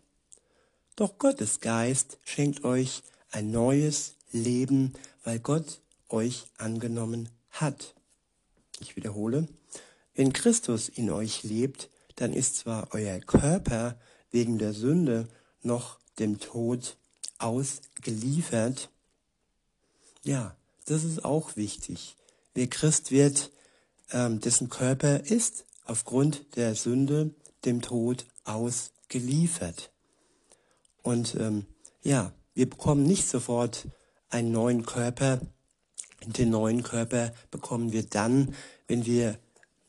Doch 0.96 1.18
Gottes 1.18 1.60
Geist 1.60 2.18
schenkt 2.24 2.64
euch 2.64 3.04
ein 3.32 3.52
neues 3.52 4.16
Leben, 4.32 4.94
weil 5.24 5.40
Gott 5.40 5.82
euch 6.10 6.46
angenommen 6.58 7.30
hat. 7.52 7.94
Ich 8.80 8.96
wiederhole, 8.96 9.48
wenn 10.16 10.34
Christus 10.34 10.90
in 10.90 11.12
euch 11.12 11.44
lebt, 11.44 11.90
dann 12.16 12.34
ist 12.34 12.58
zwar 12.58 12.94
euer 12.94 13.20
Körper 13.20 14.00
wegen 14.32 14.58
der 14.58 14.74
Sünde 14.74 15.28
noch 15.62 16.00
dem 16.20 16.40
Tod 16.40 16.98
ausgeliefert. 17.38 18.90
Ja, 20.24 20.56
das 20.88 21.04
ist 21.04 21.24
auch 21.24 21.56
wichtig. 21.56 22.16
Wer 22.54 22.68
Christ 22.68 23.12
wird, 23.12 23.52
ähm, 24.12 24.40
dessen 24.40 24.70
Körper 24.70 25.20
ist 25.20 25.66
aufgrund 25.86 26.56
der 26.56 26.76
Sünde 26.76 27.36
dem 27.66 27.82
Tod 27.82 28.26
ausgeliefert. 28.46 29.92
Und 31.04 31.36
ähm, 31.36 31.66
ja, 32.04 32.34
wir 32.54 32.70
bekommen 32.70 33.04
nicht 33.04 33.28
sofort 33.28 33.88
einen 34.30 34.52
neuen 34.52 34.86
Körper. 34.86 35.42
Den 36.26 36.50
neuen 36.50 36.84
Körper 36.84 37.32
bekommen 37.52 37.92
wir 37.92 38.04
dann, 38.04 38.56
wenn 38.88 39.06
wir 39.06 39.38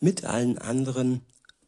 mit 0.00 0.24
allen 0.24 0.58
anderen 0.58 1.22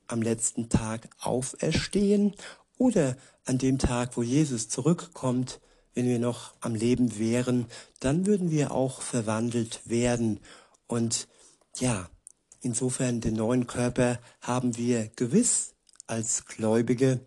am 0.07 0.23
letzten 0.23 0.69
Tag 0.69 1.09
auferstehen 1.21 2.35
oder 2.79 3.17
an 3.45 3.59
dem 3.59 3.79
Tag, 3.79 4.17
wo 4.17 4.23
Jesus 4.23 4.69
zurückkommt, 4.69 5.61
wenn 5.95 6.07
wir 6.07 6.19
noch 6.19 6.55
am 6.61 6.75
Leben 6.75 7.19
wären, 7.19 7.67
dann 7.99 8.27
würden 8.27 8.51
wir 8.51 8.73
auch 8.73 9.03
verwandelt 9.03 9.81
werden. 9.85 10.41
Und 10.87 11.29
ja, 11.79 12.09
insofern 12.61 13.21
den 13.21 13.35
neuen 13.35 13.67
Körper 13.67 14.19
haben 14.41 14.77
wir 14.77 15.09
gewiss 15.17 15.75
als 16.07 16.47
Gläubige, 16.47 17.21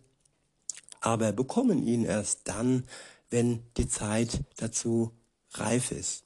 aber 1.01 1.31
bekommen 1.31 1.85
ihn 1.85 2.05
erst 2.05 2.41
dann, 2.45 2.85
wenn 3.29 3.63
die 3.77 3.87
Zeit 3.87 4.41
dazu 4.57 5.11
reif 5.51 5.91
ist. 5.91 6.23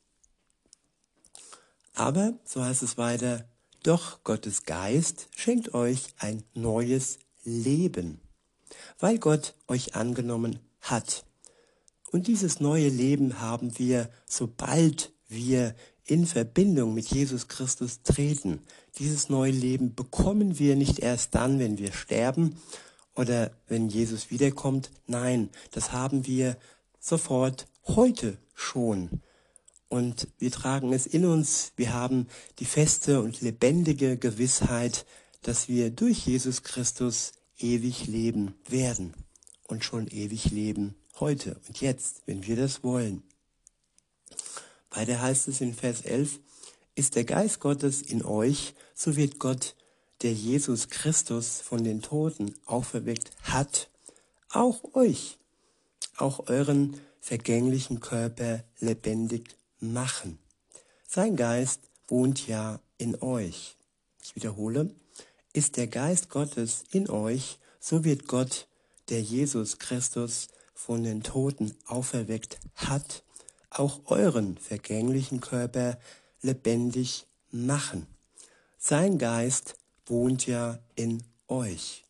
Aber, 1.93 2.33
so 2.45 2.63
heißt 2.63 2.83
es 2.83 2.97
weiter, 2.97 3.47
doch 3.83 4.23
Gottes 4.23 4.63
Geist 4.63 5.29
schenkt 5.35 5.73
euch 5.73 6.13
ein 6.17 6.43
neues 6.53 7.19
Leben, 7.43 8.19
weil 8.99 9.17
Gott 9.17 9.55
euch 9.67 9.95
angenommen 9.95 10.59
hat. 10.81 11.25
Und 12.11 12.27
dieses 12.27 12.59
neue 12.59 12.89
Leben 12.89 13.41
haben 13.41 13.77
wir, 13.77 14.09
sobald 14.25 15.11
wir 15.27 15.75
in 16.05 16.25
Verbindung 16.25 16.93
mit 16.93 17.07
Jesus 17.07 17.49
Christus 17.49 18.01
treten. 18.01 18.61
Dieses 18.97 19.29
neue 19.29 19.51
Leben 19.51 19.93
bekommen 19.93 20.57
wir 20.57 20.75
nicht 20.75 20.99
erst 20.99 21.35
dann, 21.35 21.59
wenn 21.59 21.77
wir 21.77 21.91
sterben 21.91 22.55
oder 23.15 23.51
wenn 23.67 23.89
Jesus 23.89 24.31
wiederkommt. 24.31 24.89
Nein, 25.05 25.49
das 25.71 25.91
haben 25.91 26.25
wir 26.25 26.55
sofort 26.99 27.67
heute 27.85 28.37
schon 28.53 29.21
und 29.89 30.27
wir 30.39 30.51
tragen 30.51 30.93
es 30.93 31.05
in 31.05 31.25
uns. 31.25 31.73
Wir 31.75 31.93
haben 31.93 32.27
die 32.59 32.65
feste 32.65 33.21
und 33.21 33.41
lebendige 33.41 34.17
Gewissheit, 34.17 35.05
dass 35.41 35.67
wir 35.67 35.89
durch 35.89 36.25
Jesus 36.25 36.63
Christus 36.63 37.33
ewig 37.57 38.07
leben 38.07 38.55
werden 38.67 39.13
und 39.67 39.83
schon 39.83 40.07
ewig 40.07 40.51
leben 40.51 40.95
heute 41.19 41.59
und 41.67 41.81
jetzt, 41.81 42.23
wenn 42.25 42.45
wir 42.45 42.55
das 42.55 42.83
wollen. 42.83 43.23
Weiter 44.91 45.21
heißt 45.21 45.47
es 45.47 45.61
in 45.61 45.73
Vers 45.73 46.01
11, 46.01 46.39
ist 46.95 47.15
der 47.15 47.23
Geist 47.23 47.59
Gottes 47.59 48.01
in 48.01 48.23
euch, 48.23 48.73
so 48.95 49.15
wird 49.15 49.39
Gott, 49.39 49.75
der 50.21 50.33
Jesus 50.33 50.89
Christus 50.89 51.61
von 51.61 51.83
den 51.83 52.01
Toten 52.01 52.55
auferweckt 52.65 53.31
hat, 53.43 53.89
auch 54.49 54.95
euch, 54.95 55.37
auch 56.17 56.47
euren 56.47 56.99
vergänglichen 57.19 57.99
Körper 57.99 58.63
lebendig 58.79 59.55
machen. 59.79 60.39
Sein 61.07 61.35
Geist 61.35 61.81
wohnt 62.07 62.47
ja 62.47 62.79
in 62.97 63.21
euch. 63.21 63.77
Ich 64.23 64.35
wiederhole, 64.35 64.95
ist 65.53 65.77
der 65.77 65.87
Geist 65.87 66.29
Gottes 66.29 66.85
in 66.91 67.09
euch, 67.09 67.59
so 67.79 68.03
wird 68.03 68.27
Gott, 68.27 68.67
der 69.09 69.21
Jesus 69.21 69.77
Christus 69.77 70.47
von 70.77 71.03
den 71.03 71.23
Toten 71.23 71.73
auferweckt 71.87 72.59
hat, 72.75 73.23
auch 73.71 74.01
euren 74.05 74.57
vergänglichen 74.57 75.41
Körper 75.41 75.97
lebendig 76.41 77.25
machen. 77.49 78.05
Sein 78.77 79.17
Geist 79.17 79.75
wohnt 80.05 80.45
ja 80.45 80.77
in 80.95 81.23
euch. 81.47 82.05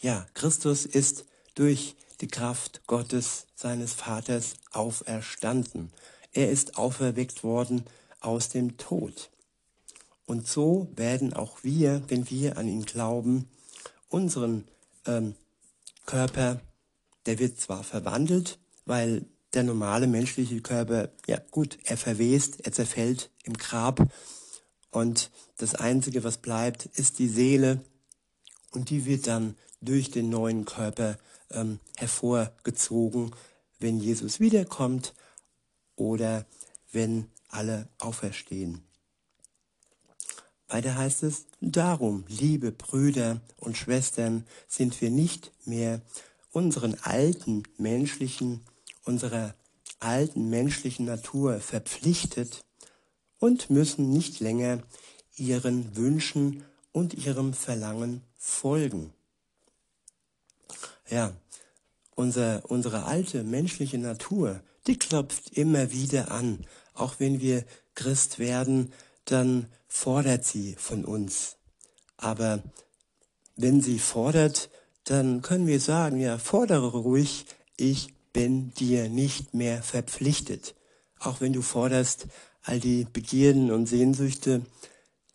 Ja, 0.00 0.26
Christus 0.34 0.84
ist 0.84 1.26
durch 1.54 1.94
die 2.20 2.26
Kraft 2.26 2.82
Gottes, 2.88 3.46
seines 3.54 3.94
Vaters, 3.94 4.54
auferstanden. 4.72 5.92
Er 6.32 6.50
ist 6.50 6.76
auferweckt 6.76 7.44
worden 7.44 7.84
aus 8.20 8.48
dem 8.48 8.76
Tod. 8.78 9.30
Und 10.26 10.48
so 10.48 10.88
werden 10.96 11.32
auch 11.32 11.62
wir, 11.62 12.02
wenn 12.08 12.28
wir 12.30 12.58
an 12.58 12.66
ihn 12.66 12.84
glauben, 12.84 13.48
unseren 14.08 14.66
ähm, 15.06 15.36
Körper, 16.04 16.60
der 17.28 17.38
wird 17.38 17.60
zwar 17.60 17.84
verwandelt, 17.84 18.58
weil 18.86 19.26
der 19.52 19.62
normale 19.62 20.06
menschliche 20.06 20.62
Körper, 20.62 21.10
ja 21.26 21.38
gut, 21.50 21.78
er 21.84 21.98
verwest, 21.98 22.64
er 22.64 22.72
zerfällt 22.72 23.30
im 23.44 23.52
Grab 23.52 24.10
und 24.90 25.30
das 25.58 25.74
Einzige, 25.74 26.24
was 26.24 26.38
bleibt, 26.38 26.86
ist 26.86 27.18
die 27.18 27.28
Seele 27.28 27.84
und 28.70 28.88
die 28.88 29.04
wird 29.04 29.26
dann 29.26 29.56
durch 29.82 30.10
den 30.10 30.30
neuen 30.30 30.64
Körper 30.64 31.18
ähm, 31.50 31.80
hervorgezogen, 31.98 33.32
wenn 33.78 34.00
Jesus 34.00 34.40
wiederkommt 34.40 35.12
oder 35.96 36.46
wenn 36.92 37.26
alle 37.48 37.90
auferstehen. 37.98 38.80
Weiter 40.66 40.96
heißt 40.96 41.24
es, 41.24 41.44
darum, 41.60 42.24
liebe 42.28 42.72
Brüder 42.72 43.42
und 43.56 43.76
Schwestern, 43.76 44.46
sind 44.66 44.98
wir 45.02 45.10
nicht 45.10 45.52
mehr 45.66 46.00
unseren 46.58 46.96
alten 47.02 47.62
menschlichen, 47.76 48.64
unserer 49.04 49.54
alten 50.00 50.50
menschlichen 50.50 51.06
Natur 51.06 51.60
verpflichtet 51.60 52.64
und 53.38 53.70
müssen 53.70 54.10
nicht 54.10 54.40
länger 54.40 54.82
ihren 55.36 55.96
Wünschen 55.96 56.64
und 56.90 57.14
ihrem 57.14 57.54
Verlangen 57.54 58.22
folgen. 58.36 59.12
Ja, 61.08 61.32
unser, 62.16 62.68
unsere 62.68 63.04
alte 63.04 63.44
menschliche 63.44 63.98
Natur, 63.98 64.60
die 64.88 64.98
klopft 64.98 65.56
immer 65.56 65.92
wieder 65.92 66.32
an. 66.32 66.66
Auch 66.92 67.20
wenn 67.20 67.40
wir 67.40 67.64
Christ 67.94 68.40
werden, 68.40 68.92
dann 69.26 69.68
fordert 69.86 70.44
sie 70.44 70.74
von 70.74 71.04
uns. 71.04 71.56
Aber 72.16 72.64
wenn 73.54 73.80
sie 73.80 74.00
fordert, 74.00 74.70
dann 75.08 75.40
können 75.40 75.66
wir 75.66 75.80
sagen, 75.80 76.20
ja, 76.20 76.36
fordere 76.36 76.98
ruhig, 76.98 77.46
ich 77.78 78.12
bin 78.34 78.74
dir 78.74 79.08
nicht 79.08 79.54
mehr 79.54 79.82
verpflichtet. 79.82 80.74
Auch 81.18 81.40
wenn 81.40 81.54
du 81.54 81.62
forderst, 81.62 82.26
all 82.62 82.78
die 82.78 83.06
Begierden 83.10 83.70
und 83.70 83.86
Sehnsüchte, 83.86 84.60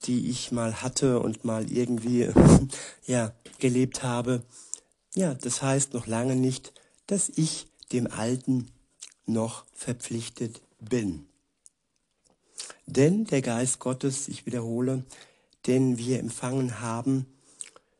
die 0.03 0.29
ich 0.29 0.51
mal 0.51 0.83
hatte 0.83 1.19
und 1.19 1.43
mal 1.43 1.71
irgendwie, 1.71 2.29
ja, 3.07 3.33
gelebt 3.57 4.03
habe. 4.03 4.43
Ja, 5.15 5.33
das 5.33 5.63
heißt 5.63 5.93
noch 5.93 6.05
lange 6.05 6.35
nicht, 6.35 6.73
dass 7.07 7.29
ich 7.29 7.65
dem 7.91 8.05
Alten 8.05 8.67
noch 9.25 9.65
verpflichtet 9.73 10.61
bin. 10.79 11.25
Denn 12.85 13.25
der 13.25 13.41
Geist 13.41 13.79
Gottes, 13.79 14.27
ich 14.27 14.45
wiederhole, 14.45 15.03
den 15.65 15.97
wir 15.97 16.19
empfangen 16.19 16.79
haben, 16.79 17.25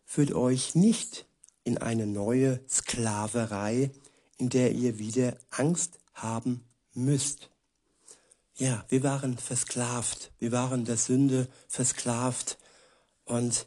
führt 0.06 0.34
euch 0.34 0.76
nicht 0.76 1.26
in 1.64 1.78
eine 1.78 2.06
neue 2.06 2.60
Sklaverei, 2.70 3.92
in 4.38 4.50
der 4.50 4.74
ihr 4.74 5.00
wieder 5.00 5.38
Angst 5.50 6.00
haben 6.14 6.64
müsst. 6.94 7.50
Ja, 8.56 8.86
wir 8.90 9.04
waren 9.04 9.38
versklavt, 9.38 10.32
wir 10.40 10.52
waren 10.52 10.86
der 10.86 10.98
Sünde 10.98 11.48
versklavt 11.68 12.58
und 13.26 13.66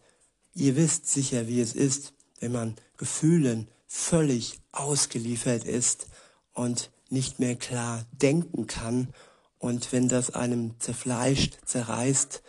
ihr 0.55 0.77
wisst 0.77 1.09
sicher, 1.09 1.49
wie 1.49 1.61
es 1.61 1.75
ist, 1.75 2.13
wenn 2.41 2.53
man 2.53 2.77
Gefühlen 2.97 3.69
völlig 3.87 4.61
ausgeliefert 4.73 5.65
ist 5.65 6.07
und 6.53 6.91
nicht 7.09 7.39
mehr 7.39 7.57
klar 7.57 8.05
denken 8.13 8.67
kann 8.67 9.13
und 9.59 9.93
wenn 9.93 10.09
das 10.09 10.31
einem 10.31 10.79
zerfleischt, 10.79 11.59
zerreißt 11.65 12.43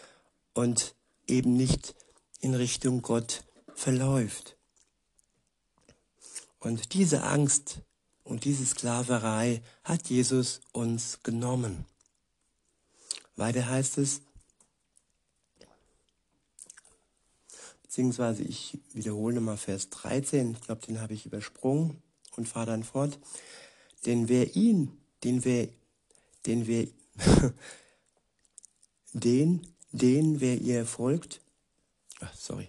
und 0.54 0.96
eben 1.28 1.56
nicht 1.56 1.96
in 2.40 2.54
Richtung 2.54 3.02
Gott 3.02 3.44
verläuft. 3.74 4.57
Und 6.68 6.94
diese 6.94 7.24
Angst 7.24 7.80
und 8.26 8.44
diese 8.44 8.66
Sklaverei 8.66 9.62
hat 9.86 10.10
Jesus 10.10 10.60
uns 10.74 11.24
genommen. 11.24 11.86
Weiter 13.38 13.70
heißt 13.70 14.00
es, 14.00 14.20
beziehungsweise 17.84 18.44
ich 18.44 18.80
wiederhole 18.92 19.36
nochmal 19.36 19.56
Vers 19.56 19.90
13, 19.92 20.52
ich 20.52 20.62
glaube, 20.62 20.86
den 20.86 21.00
habe 21.00 21.14
ich 21.14 21.26
übersprungen 21.26 22.04
und 22.36 22.50
fahre 22.50 22.66
dann 22.66 22.84
fort. 22.84 23.18
Denn 24.06 24.28
wer 24.28 24.58
ihn, 24.58 24.92
den 25.24 25.46
wer, 25.46 25.70
den 26.48 26.68
wer, 26.68 26.88
den, 29.14 29.66
den 29.94 30.42
wer 30.42 30.60
ihr 30.60 30.86
folgt, 30.86 31.40
ach, 32.20 32.36
sorry, 32.36 32.68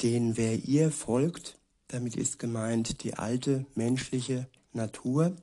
den 0.00 0.38
wer 0.38 0.54
ihr 0.64 0.90
folgt, 0.90 1.58
damit 1.94 2.16
ist 2.16 2.40
gemeint 2.40 3.04
die 3.04 3.14
alte 3.14 3.66
menschliche 3.76 4.48
Natur, 4.72 5.36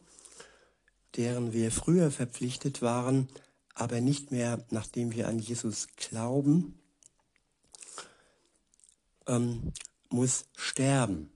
deren 1.15 1.53
wir 1.53 1.71
früher 1.71 2.11
verpflichtet 2.11 2.81
waren, 2.81 3.29
aber 3.73 4.01
nicht 4.01 4.31
mehr, 4.31 4.61
nachdem 4.69 5.13
wir 5.13 5.29
an 5.29 5.39
Jesus 5.39 5.87
glauben, 5.95 6.77
ähm, 9.27 9.71
muss 10.09 10.43
sterben. 10.57 11.31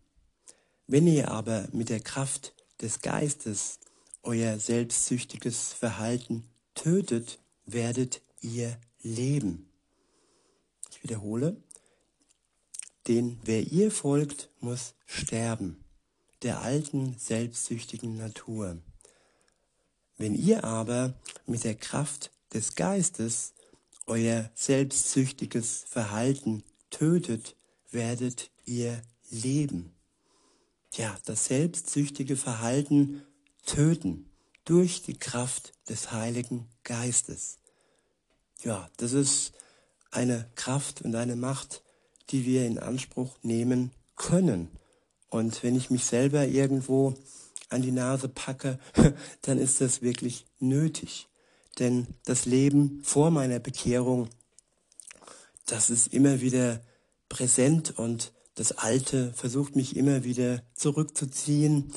Wenn 0.85 1.07
ihr 1.07 1.31
aber 1.31 1.69
mit 1.71 1.87
der 1.87 2.01
Kraft 2.01 2.53
des 2.81 2.99
Geistes 2.99 3.79
euer 4.21 4.59
selbstsüchtiges 4.59 5.71
Verhalten 5.71 6.43
tötet, 6.73 7.39
werdet 7.65 8.21
ihr 8.41 8.77
leben. 9.01 9.69
Ich 10.91 11.01
wiederhole, 11.03 11.55
denn 13.07 13.39
wer 13.43 13.61
ihr 13.61 13.91
folgt, 13.91 14.49
muss 14.59 14.95
sterben, 15.05 15.83
der 16.41 16.61
alten 16.61 17.15
selbstsüchtigen 17.17 18.17
Natur. 18.17 18.77
Wenn 20.17 20.33
ihr 20.35 20.63
aber 20.63 21.13
mit 21.45 21.63
der 21.63 21.75
Kraft 21.75 22.31
des 22.53 22.75
Geistes 22.75 23.53
euer 24.07 24.49
selbstsüchtiges 24.53 25.85
Verhalten 25.87 26.63
tötet, 26.89 27.55
werdet 27.91 28.51
ihr 28.65 29.01
leben. 29.29 29.93
Ja, 30.93 31.17
das 31.25 31.45
selbstsüchtige 31.45 32.37
Verhalten 32.37 33.25
töten 33.65 34.29
durch 34.63 35.01
die 35.01 35.17
Kraft 35.17 35.73
des 35.89 36.11
Heiligen 36.11 36.69
Geistes. 36.83 37.57
Ja, 38.63 38.89
das 38.97 39.13
ist 39.13 39.53
eine 40.11 40.49
Kraft 40.55 41.01
und 41.01 41.15
eine 41.15 41.35
Macht, 41.35 41.83
die 42.31 42.45
wir 42.45 42.65
in 42.65 42.79
Anspruch 42.79 43.37
nehmen 43.41 43.91
können. 44.15 44.69
Und 45.29 45.63
wenn 45.63 45.75
ich 45.75 45.89
mich 45.89 46.05
selber 46.05 46.45
irgendwo 46.45 47.15
an 47.69 47.81
die 47.81 47.91
Nase 47.91 48.29
packe, 48.29 48.79
dann 49.41 49.57
ist 49.57 49.81
das 49.81 50.01
wirklich 50.01 50.45
nötig. 50.59 51.27
Denn 51.79 52.07
das 52.23 52.45
Leben 52.45 53.01
vor 53.03 53.31
meiner 53.31 53.59
Bekehrung, 53.59 54.29
das 55.65 55.89
ist 55.89 56.13
immer 56.13 56.41
wieder 56.41 56.81
präsent 57.27 57.97
und 57.97 58.31
das 58.55 58.71
Alte 58.71 59.33
versucht 59.33 59.75
mich 59.75 59.97
immer 59.97 60.23
wieder 60.23 60.63
zurückzuziehen 60.73 61.91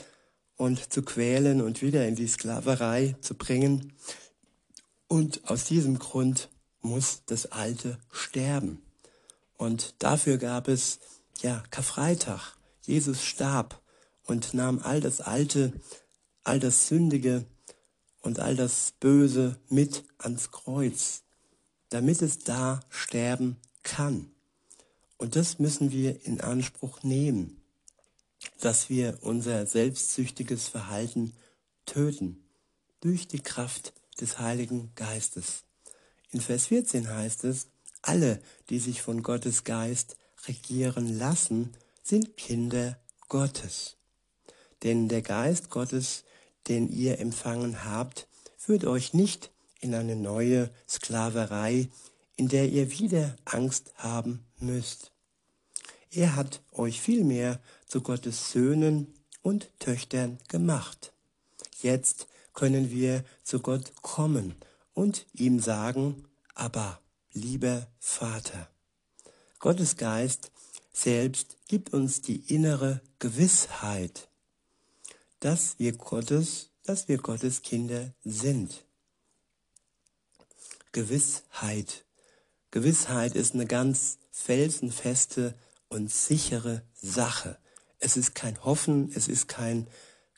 und 0.56 0.92
zu 0.92 1.02
quälen 1.02 1.60
und 1.60 1.82
wieder 1.82 2.08
in 2.08 2.16
die 2.16 2.26
Sklaverei 2.26 3.14
zu 3.20 3.34
bringen. 3.34 3.92
Und 5.06 5.48
aus 5.48 5.64
diesem 5.64 5.98
Grund 5.98 6.50
muss 6.80 7.22
das 7.26 7.46
Alte 7.46 7.98
sterben. 8.10 8.82
Und 9.58 9.96
dafür 9.98 10.38
gab 10.38 10.68
es, 10.68 11.00
ja, 11.42 11.62
Karfreitag. 11.70 12.56
Jesus 12.86 13.22
starb 13.22 13.82
und 14.24 14.54
nahm 14.54 14.78
all 14.78 15.00
das 15.00 15.20
Alte, 15.20 15.72
all 16.44 16.58
das 16.58 16.88
Sündige 16.88 17.44
und 18.22 18.40
all 18.40 18.56
das 18.56 18.94
Böse 18.98 19.60
mit 19.68 20.04
ans 20.16 20.50
Kreuz, 20.52 21.22
damit 21.90 22.22
es 22.22 22.38
da 22.38 22.80
sterben 22.88 23.56
kann. 23.82 24.30
Und 25.18 25.36
das 25.36 25.58
müssen 25.58 25.92
wir 25.92 26.24
in 26.24 26.40
Anspruch 26.40 27.02
nehmen, 27.02 27.60
dass 28.60 28.88
wir 28.88 29.18
unser 29.22 29.66
selbstsüchtiges 29.66 30.68
Verhalten 30.68 31.34
töten 31.84 32.44
durch 33.00 33.26
die 33.26 33.40
Kraft 33.40 33.92
des 34.20 34.38
Heiligen 34.38 34.92
Geistes. 34.94 35.64
In 36.30 36.40
Vers 36.40 36.66
14 36.66 37.08
heißt 37.08 37.44
es, 37.44 37.68
alle, 38.08 38.40
die 38.70 38.78
sich 38.78 39.02
von 39.02 39.22
Gottes 39.22 39.64
Geist 39.64 40.16
regieren 40.46 41.18
lassen, 41.18 41.74
sind 42.02 42.36
Kinder 42.36 42.98
Gottes. 43.28 43.96
Denn 44.82 45.08
der 45.08 45.22
Geist 45.22 45.68
Gottes, 45.68 46.24
den 46.68 46.88
ihr 46.88 47.18
empfangen 47.18 47.84
habt, 47.84 48.26
führt 48.56 48.84
euch 48.84 49.12
nicht 49.12 49.50
in 49.80 49.94
eine 49.94 50.16
neue 50.16 50.70
Sklaverei, 50.88 51.88
in 52.36 52.48
der 52.48 52.68
ihr 52.70 52.90
wieder 52.98 53.36
Angst 53.44 53.92
haben 53.96 54.44
müsst. 54.58 55.12
Er 56.10 56.34
hat 56.34 56.62
euch 56.72 57.00
vielmehr 57.00 57.60
zu 57.86 58.00
Gottes 58.00 58.52
Söhnen 58.52 59.12
und 59.42 59.68
Töchtern 59.78 60.38
gemacht. 60.48 61.12
Jetzt 61.82 62.26
können 62.54 62.90
wir 62.90 63.24
zu 63.44 63.60
Gott 63.60 63.92
kommen 64.00 64.54
und 64.94 65.26
ihm 65.34 65.60
sagen, 65.60 66.24
aber 66.54 67.00
lieber 67.38 67.86
Vater. 67.98 68.68
Gottes 69.58 69.96
Geist 69.96 70.50
selbst 70.92 71.56
gibt 71.68 71.92
uns 71.92 72.20
die 72.20 72.38
innere 72.52 73.00
Gewissheit, 73.18 74.28
dass 75.40 75.78
wir 75.78 75.96
Gottes, 75.96 76.70
dass 76.84 77.08
wir 77.08 77.18
Gottes 77.18 77.62
Kinder 77.62 78.12
sind. 78.24 78.84
Gewissheit. 80.92 82.04
Gewissheit 82.70 83.34
ist 83.34 83.54
eine 83.54 83.66
ganz 83.66 84.18
felsenfeste 84.30 85.54
und 85.88 86.10
sichere 86.10 86.82
Sache. 86.94 87.58
Es 87.98 88.16
ist 88.16 88.34
kein 88.34 88.62
Hoffen, 88.64 89.10
es 89.14 89.28
ist 89.28 89.48
kein 89.48 89.86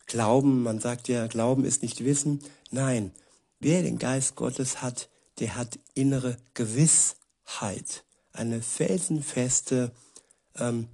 Glauben. 0.06 0.62
Man 0.62 0.80
sagt 0.80 1.08
ja, 1.08 1.26
Glauben 1.26 1.64
ist 1.64 1.82
nicht 1.82 2.04
Wissen. 2.04 2.42
Nein, 2.70 3.12
wer 3.58 3.82
den 3.82 3.98
Geist 3.98 4.34
Gottes 4.36 4.80
hat, 4.82 5.09
der 5.40 5.57
hat 5.57 5.79
innere 5.94 6.37
Gewissheit. 6.55 8.05
Eine 8.33 8.62
felsenfeste, 8.62 9.90
ähm, 10.57 10.88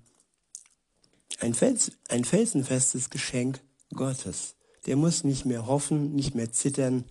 ein, 1.40 1.52
Fels, 1.52 1.92
ein 2.08 2.24
felsenfestes 2.24 3.10
Geschenk 3.10 3.60
Gottes. 3.92 4.54
Der 4.86 4.96
muss 4.96 5.24
nicht 5.24 5.44
mehr 5.44 5.66
hoffen, 5.66 6.14
nicht 6.14 6.34
mehr 6.34 6.52
zittern, 6.52 7.04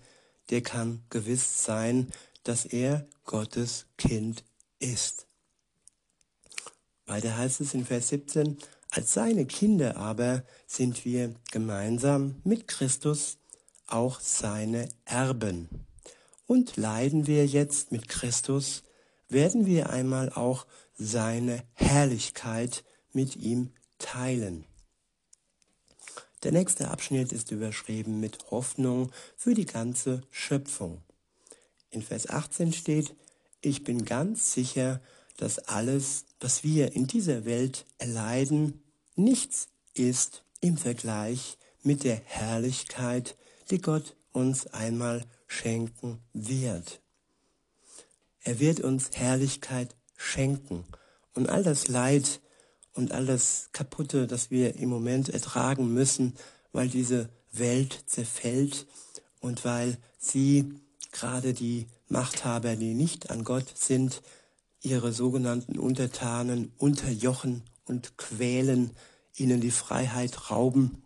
der 0.50 0.62
kann 0.62 1.02
gewiss 1.10 1.62
sein, 1.62 2.10
dass 2.42 2.64
er 2.64 3.06
Gottes 3.24 3.86
Kind 3.98 4.44
ist. 4.78 5.26
Weiter 7.04 7.36
heißt 7.36 7.60
es 7.60 7.74
in 7.74 7.84
Vers 7.84 8.08
17, 8.08 8.58
als 8.90 9.12
seine 9.12 9.46
Kinder 9.46 9.96
aber 9.96 10.42
sind 10.66 11.04
wir 11.04 11.34
gemeinsam 11.50 12.40
mit 12.44 12.66
Christus 12.66 13.38
auch 13.86 14.20
seine 14.20 14.88
Erben. 15.04 15.85
Und 16.46 16.76
leiden 16.76 17.26
wir 17.26 17.46
jetzt 17.46 17.92
mit 17.92 18.08
Christus, 18.08 18.82
werden 19.28 19.66
wir 19.66 19.90
einmal 19.90 20.32
auch 20.32 20.66
seine 20.96 21.64
Herrlichkeit 21.74 22.84
mit 23.12 23.36
ihm 23.36 23.72
teilen. 23.98 24.64
Der 26.42 26.52
nächste 26.52 26.88
Abschnitt 26.88 27.32
ist 27.32 27.50
überschrieben 27.50 28.20
mit 28.20 28.50
Hoffnung 28.50 29.10
für 29.36 29.54
die 29.54 29.66
ganze 29.66 30.22
Schöpfung. 30.30 31.02
In 31.90 32.02
Vers 32.02 32.28
18 32.28 32.72
steht, 32.72 33.14
ich 33.62 33.82
bin 33.82 34.04
ganz 34.04 34.52
sicher, 34.52 35.00
dass 35.38 35.58
alles, 35.58 36.24
was 36.40 36.62
wir 36.62 36.92
in 36.92 37.06
dieser 37.06 37.44
Welt 37.44 37.86
erleiden, 37.98 38.82
nichts 39.16 39.68
ist 39.94 40.44
im 40.60 40.76
Vergleich 40.76 41.58
mit 41.82 42.04
der 42.04 42.20
Herrlichkeit, 42.24 43.36
die 43.70 43.80
Gott 43.80 44.14
uns 44.32 44.66
einmal 44.68 45.24
schenken 45.46 46.18
wird. 46.32 47.00
Er 48.40 48.60
wird 48.60 48.80
uns 48.80 49.10
Herrlichkeit 49.14 49.94
schenken 50.16 50.84
und 51.34 51.48
all 51.48 51.62
das 51.62 51.88
Leid, 51.88 52.40
und 52.96 53.12
alles 53.12 53.68
Kaputte, 53.72 54.26
das 54.26 54.50
wir 54.50 54.76
im 54.76 54.88
Moment 54.88 55.28
ertragen 55.28 55.92
müssen, 55.92 56.34
weil 56.72 56.88
diese 56.88 57.28
Welt 57.52 58.04
zerfällt 58.06 58.86
und 59.40 59.64
weil 59.64 59.98
sie, 60.18 60.72
gerade 61.12 61.54
die 61.54 61.86
Machthaber, 62.08 62.76
die 62.76 62.94
nicht 62.94 63.30
an 63.30 63.44
Gott 63.44 63.76
sind, 63.76 64.22
ihre 64.80 65.12
sogenannten 65.12 65.78
Untertanen 65.78 66.72
unterjochen 66.78 67.62
und 67.84 68.16
quälen, 68.16 68.90
ihnen 69.34 69.60
die 69.60 69.70
Freiheit 69.70 70.50
rauben. 70.50 71.02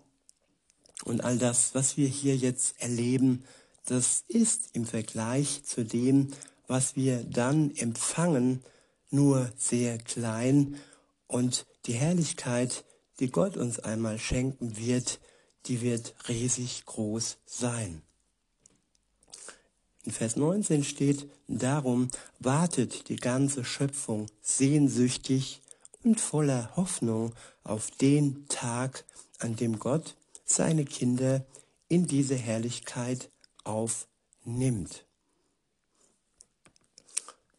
Und 1.05 1.24
all 1.24 1.38
das, 1.38 1.74
was 1.74 1.96
wir 1.96 2.09
hier 2.09 2.37
jetzt 2.37 2.81
erleben, 2.81 3.44
das 3.90 4.22
ist 4.29 4.70
im 4.72 4.87
Vergleich 4.87 5.64
zu 5.64 5.85
dem, 5.85 6.29
was 6.68 6.94
wir 6.94 7.24
dann 7.24 7.74
empfangen, 7.74 8.62
nur 9.11 9.50
sehr 9.59 9.98
klein 9.98 10.76
und 11.26 11.66
die 11.87 11.94
Herrlichkeit, 11.94 12.85
die 13.18 13.33
Gott 13.33 13.57
uns 13.57 13.81
einmal 13.81 14.20
schenken 14.20 14.76
wird, 14.76 15.18
die 15.66 15.81
wird 15.81 16.14
riesig 16.29 16.85
groß 16.87 17.38
sein. 17.46 18.03
In 20.05 20.12
Vers 20.12 20.37
19 20.37 20.85
steht, 20.85 21.29
darum 21.48 22.11
wartet 22.38 23.09
die 23.09 23.16
ganze 23.16 23.64
Schöpfung 23.64 24.26
sehnsüchtig 24.40 25.62
und 26.05 26.20
voller 26.20 26.76
Hoffnung 26.76 27.35
auf 27.64 27.90
den 27.90 28.46
Tag, 28.46 29.05
an 29.40 29.57
dem 29.57 29.81
Gott 29.81 30.14
seine 30.44 30.85
Kinder 30.85 31.44
in 31.88 32.07
diese 32.07 32.37
Herrlichkeit 32.37 33.31
aufnimmt. 33.64 35.07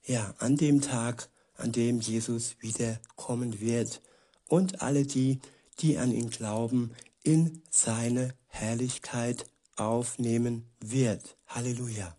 Ja, 0.05 0.33
an 0.39 0.57
dem 0.57 0.81
Tag, 0.81 1.29
an 1.55 1.71
dem 1.71 2.01
Jesus 2.01 2.55
wiederkommen 2.59 3.59
wird 3.59 4.01
und 4.47 4.81
alle 4.81 5.05
die, 5.05 5.39
die 5.79 5.97
an 5.97 6.11
ihn 6.11 6.29
glauben, 6.29 6.91
in 7.23 7.61
seine 7.69 8.33
Herrlichkeit 8.47 9.45
aufnehmen 9.75 10.65
wird. 10.79 11.37
Halleluja. 11.47 12.15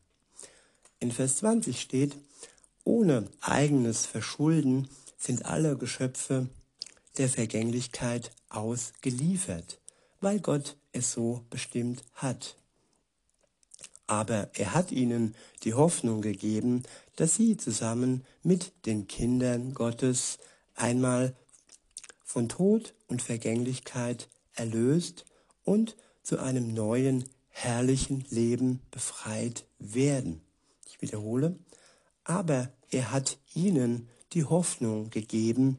In 1.01 1.11
Vers 1.11 1.37
20 1.38 1.81
steht, 1.81 2.16
ohne 2.85 3.29
eigenes 3.40 4.07
Verschulden 4.07 4.88
sind 5.18 5.45
alle 5.45 5.77
Geschöpfe 5.77 6.49
der 7.18 7.29
Vergänglichkeit 7.29 8.31
ausgeliefert, 8.49 9.81
weil 10.21 10.40
Gott 10.40 10.77
es 10.92 11.12
so 11.12 11.45
bestimmt 11.51 12.03
hat. 12.14 12.57
Aber 14.12 14.51
er 14.53 14.75
hat 14.75 14.92
ihnen 14.92 15.35
die 15.62 15.72
Hoffnung 15.72 16.20
gegeben, 16.20 16.83
dass 17.16 17.37
sie 17.37 17.57
zusammen 17.57 18.27
mit 18.42 18.85
den 18.85 19.07
Kindern 19.09 19.72
Gottes 19.72 20.37
einmal 20.75 21.35
von 22.22 22.51
Tod 22.51 22.92
und 23.09 23.22
Vergänglichkeit 23.22 24.29
erlöst 24.53 25.25
und 25.64 25.96
zu 26.22 26.38
einem 26.38 26.75
neuen, 26.75 27.25
herrlichen 27.48 28.27
Leben 28.29 28.83
befreit 28.90 29.64
werden. 29.79 30.42
Ich 30.87 31.01
wiederhole, 31.01 31.59
aber 32.22 32.70
er 32.90 33.12
hat 33.12 33.38
ihnen 33.55 34.11
die 34.35 34.44
Hoffnung 34.44 35.09
gegeben, 35.09 35.79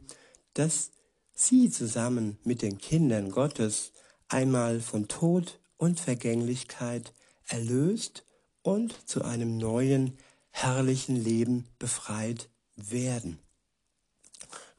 dass 0.56 0.90
sie 1.36 1.70
zusammen 1.70 2.40
mit 2.44 2.64
den 2.64 2.80
Kindern 2.80 3.30
Gottes 3.30 3.92
einmal 4.28 4.80
von 4.80 5.08
Tod 5.08 5.60
und 5.78 6.00
Vergänglichkeit 6.00 7.14
erlöst 7.48 8.24
und 8.62 9.08
zu 9.10 9.24
einem 9.24 9.58
neuen, 9.58 10.18
herrlichen 10.52 11.16
Leben 11.16 11.68
befreit 11.80 12.50
werden. 12.76 13.40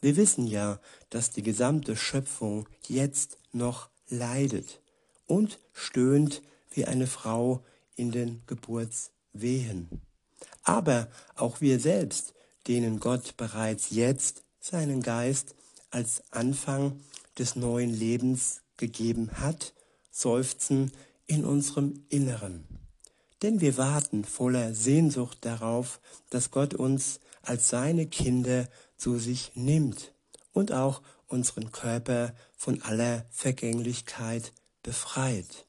Wir 0.00 0.16
wissen 0.16 0.46
ja, 0.46 0.80
dass 1.10 1.30
die 1.30 1.42
gesamte 1.42 1.96
Schöpfung 1.96 2.68
jetzt 2.86 3.38
noch 3.52 3.88
leidet 4.08 4.80
und 5.26 5.58
stöhnt 5.72 6.42
wie 6.70 6.84
eine 6.84 7.06
Frau 7.06 7.64
in 7.96 8.10
den 8.10 8.42
Geburtswehen. 8.46 9.88
Aber 10.62 11.08
auch 11.36 11.60
wir 11.60 11.80
selbst, 11.80 12.34
denen 12.66 13.00
Gott 13.00 13.36
bereits 13.36 13.90
jetzt 13.90 14.42
seinen 14.60 15.02
Geist 15.02 15.54
als 15.90 16.22
Anfang 16.30 17.00
des 17.38 17.56
neuen 17.56 17.92
Lebens 17.92 18.62
gegeben 18.76 19.30
hat, 19.34 19.74
seufzen 20.10 20.92
in 21.26 21.44
unserem 21.44 22.04
Inneren. 22.08 22.64
Denn 23.42 23.60
wir 23.60 23.76
warten 23.76 24.24
voller 24.24 24.74
Sehnsucht 24.74 25.38
darauf, 25.42 26.00
dass 26.30 26.50
Gott 26.50 26.74
uns 26.74 27.20
als 27.42 27.68
seine 27.68 28.06
Kinder 28.06 28.68
zu 28.96 29.18
sich 29.18 29.52
nimmt 29.54 30.12
und 30.52 30.72
auch 30.72 31.02
unseren 31.26 31.72
Körper 31.72 32.34
von 32.56 32.80
aller 32.82 33.26
Vergänglichkeit 33.30 34.52
befreit. 34.82 35.66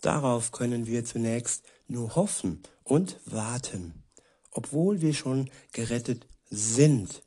Darauf 0.00 0.50
können 0.50 0.86
wir 0.86 1.04
zunächst 1.04 1.62
nur 1.86 2.16
hoffen 2.16 2.62
und 2.82 3.20
warten, 3.26 4.02
obwohl 4.50 5.00
wir 5.00 5.14
schon 5.14 5.50
gerettet 5.72 6.26
sind. 6.50 7.22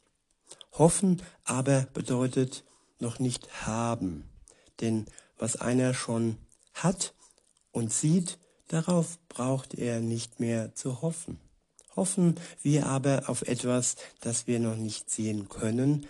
Hoffen 0.74 1.22
aber 1.46 1.88
bedeutet 1.94 2.66
noch 3.00 3.20
nicht 3.20 3.66
haben, 3.66 4.30
denn 4.82 5.06
was 5.38 5.56
einer 5.56 5.94
schon 5.94 6.38
hat 6.76 7.14
und 7.72 7.92
sieht, 7.92 8.38
darauf 8.68 9.18
braucht 9.28 9.74
er 9.74 10.00
nicht 10.00 10.40
mehr 10.40 10.76
zu 10.76 11.02
hoffen. 11.02 11.40
Hoffen 11.96 12.36
wir 12.62 12.88
aber 12.88 13.30
auf 13.30 13.42
etwas, 13.44 13.96
das 14.20 14.48
wir 14.48 14.60
noch 14.60 14.76
nicht 14.76 15.10
sehen 15.10 15.50
können, 15.50 16.06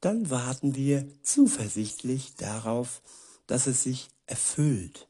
dann 0.00 0.30
warten 0.30 0.74
wir 0.74 1.06
zuversichtlich 1.22 2.34
darauf, 2.36 3.02
dass 3.46 3.66
es 3.66 3.82
sich 3.82 4.08
erfüllt. 4.26 5.08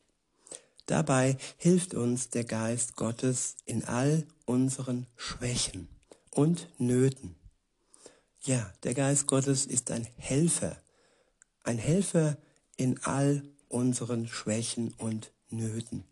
Dabei 0.87 1.38
hilft 1.57 1.95
uns 1.95 2.31
der 2.31 2.45
Geist 2.45 2.97
Gottes 2.97 3.57
in 3.65 3.85
all 3.85 4.27
unseren 4.45 5.07
Schwächen 5.17 5.88
und 6.31 6.69
Nöten. 6.79 7.37
Ja, 8.43 8.73
der 8.83 8.95
Geist 8.95 9.27
Gottes 9.27 9.67
ist 9.67 9.91
ein 9.91 10.07
Helfer, 10.17 10.77
ein 11.62 11.79
Helfer 11.79 12.37
in 12.77 13.03
all 13.05 13.43
unseren 13.72 14.28
Schwächen 14.28 14.94
und 14.98 15.32
Nöten. 15.50 16.04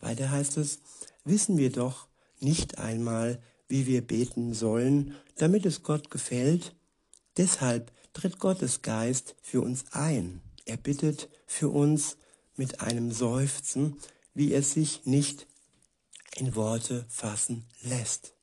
Weiter 0.00 0.30
heißt 0.30 0.56
es, 0.58 0.80
wissen 1.24 1.56
wir 1.56 1.70
doch 1.70 2.08
nicht 2.40 2.78
einmal, 2.78 3.40
wie 3.68 3.86
wir 3.86 4.06
beten 4.06 4.54
sollen, 4.54 5.14
damit 5.36 5.66
es 5.66 5.82
Gott 5.82 6.10
gefällt. 6.10 6.74
Deshalb 7.36 7.90
tritt 8.12 8.38
Gottes 8.38 8.82
Geist 8.82 9.34
für 9.42 9.60
uns 9.60 9.86
ein. 9.92 10.40
Er 10.66 10.76
bittet 10.76 11.28
für 11.46 11.68
uns 11.68 12.16
mit 12.56 12.80
einem 12.80 13.10
Seufzen, 13.12 13.96
wie 14.34 14.54
es 14.54 14.72
sich 14.72 15.06
nicht 15.06 15.46
in 16.36 16.54
Worte 16.54 17.04
fassen 17.08 17.64
lässt. 17.82 18.34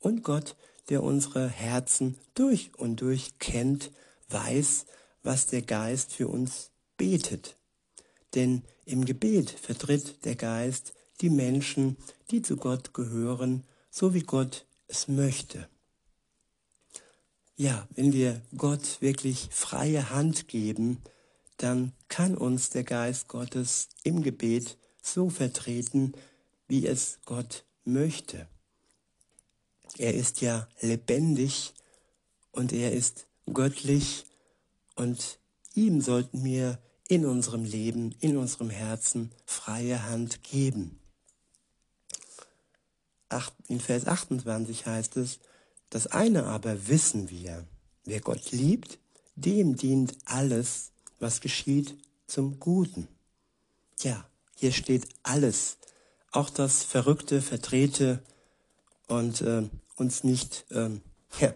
Und 0.00 0.22
Gott, 0.22 0.56
der 0.88 1.02
unsere 1.02 1.48
Herzen 1.48 2.18
durch 2.34 2.72
und 2.76 3.00
durch 3.00 3.38
kennt, 3.38 3.90
weiß, 4.28 4.86
was 5.22 5.46
der 5.46 5.62
Geist 5.62 6.12
für 6.12 6.28
uns 6.28 6.70
betet. 6.96 7.56
Denn 8.34 8.62
im 8.84 9.04
Gebet 9.04 9.50
vertritt 9.50 10.24
der 10.24 10.36
Geist 10.36 10.92
die 11.20 11.30
Menschen, 11.30 11.96
die 12.30 12.42
zu 12.42 12.56
Gott 12.56 12.94
gehören, 12.94 13.64
so 13.90 14.14
wie 14.14 14.22
Gott 14.22 14.66
es 14.88 15.08
möchte. 15.08 15.68
Ja, 17.56 17.88
wenn 17.94 18.12
wir 18.12 18.42
Gott 18.56 19.00
wirklich 19.00 19.48
freie 19.50 20.10
Hand 20.10 20.48
geben, 20.48 21.00
dann 21.56 21.92
kann 22.08 22.36
uns 22.36 22.68
der 22.68 22.84
Geist 22.84 23.28
Gottes 23.28 23.88
im 24.02 24.22
Gebet 24.22 24.76
so 25.00 25.30
vertreten, 25.30 26.12
wie 26.68 26.86
es 26.86 27.18
Gott 27.24 27.64
möchte. 27.84 28.46
Er 29.96 30.12
ist 30.12 30.42
ja 30.42 30.68
lebendig 30.80 31.72
und 32.52 32.72
er 32.72 32.92
ist 32.92 33.26
göttlich 33.52 34.26
und 34.94 35.38
ihm 35.76 36.00
sollten 36.00 36.42
wir 36.42 36.78
in 37.08 37.24
unserem 37.24 37.64
Leben, 37.64 38.14
in 38.20 38.36
unserem 38.36 38.70
Herzen 38.70 39.30
freie 39.44 40.04
Hand 40.04 40.42
geben. 40.42 40.98
In 43.68 43.80
Vers 43.80 44.06
28 44.06 44.86
heißt 44.86 45.16
es, 45.16 45.38
das 45.90 46.06
eine 46.08 46.46
aber 46.46 46.88
wissen 46.88 47.30
wir, 47.30 47.66
wer 48.04 48.20
Gott 48.20 48.50
liebt, 48.52 48.98
dem 49.34 49.76
dient 49.76 50.16
alles, 50.24 50.92
was 51.20 51.40
geschieht, 51.40 51.96
zum 52.26 52.58
Guten. 52.58 53.08
Ja, 54.00 54.28
hier 54.56 54.72
steht 54.72 55.08
alles, 55.22 55.78
auch 56.32 56.50
das 56.50 56.82
Verrückte, 56.82 57.42
Verdrehte 57.42 58.22
und 59.08 59.42
äh, 59.42 59.68
uns 59.96 60.24
nicht 60.24 60.66
äh, 60.70 60.90
ja, 61.40 61.52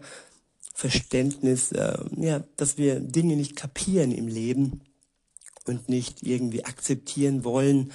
Verständnis, 0.73 1.71
äh, 1.71 1.97
ja, 2.17 2.43
dass 2.57 2.77
wir 2.77 2.99
Dinge 2.99 3.35
nicht 3.35 3.55
kapieren 3.55 4.11
im 4.11 4.27
Leben 4.27 4.81
und 5.65 5.89
nicht 5.89 6.23
irgendwie 6.23 6.65
akzeptieren 6.65 7.43
wollen. 7.43 7.91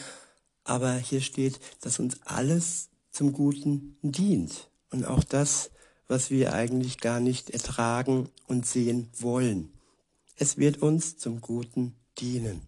Aber 0.65 0.95
hier 0.95 1.21
steht, 1.21 1.61
dass 1.81 1.99
uns 1.99 2.19
alles 2.25 2.89
zum 3.11 3.33
Guten 3.33 3.97
dient. 4.03 4.69
Und 4.91 5.05
auch 5.05 5.25
das, 5.25 5.71
was 6.09 6.31
wir 6.31 6.53
eigentlich 6.53 6.99
gar 6.99 7.21
nicht 7.21 7.51
ertragen 7.51 8.29
und 8.47 8.67
sehen 8.67 9.09
wollen. 9.19 9.73
Es 10.37 10.59
wird 10.59 10.83
uns 10.83 11.17
zum 11.17 11.41
Guten 11.41 11.97
dienen. 12.19 12.63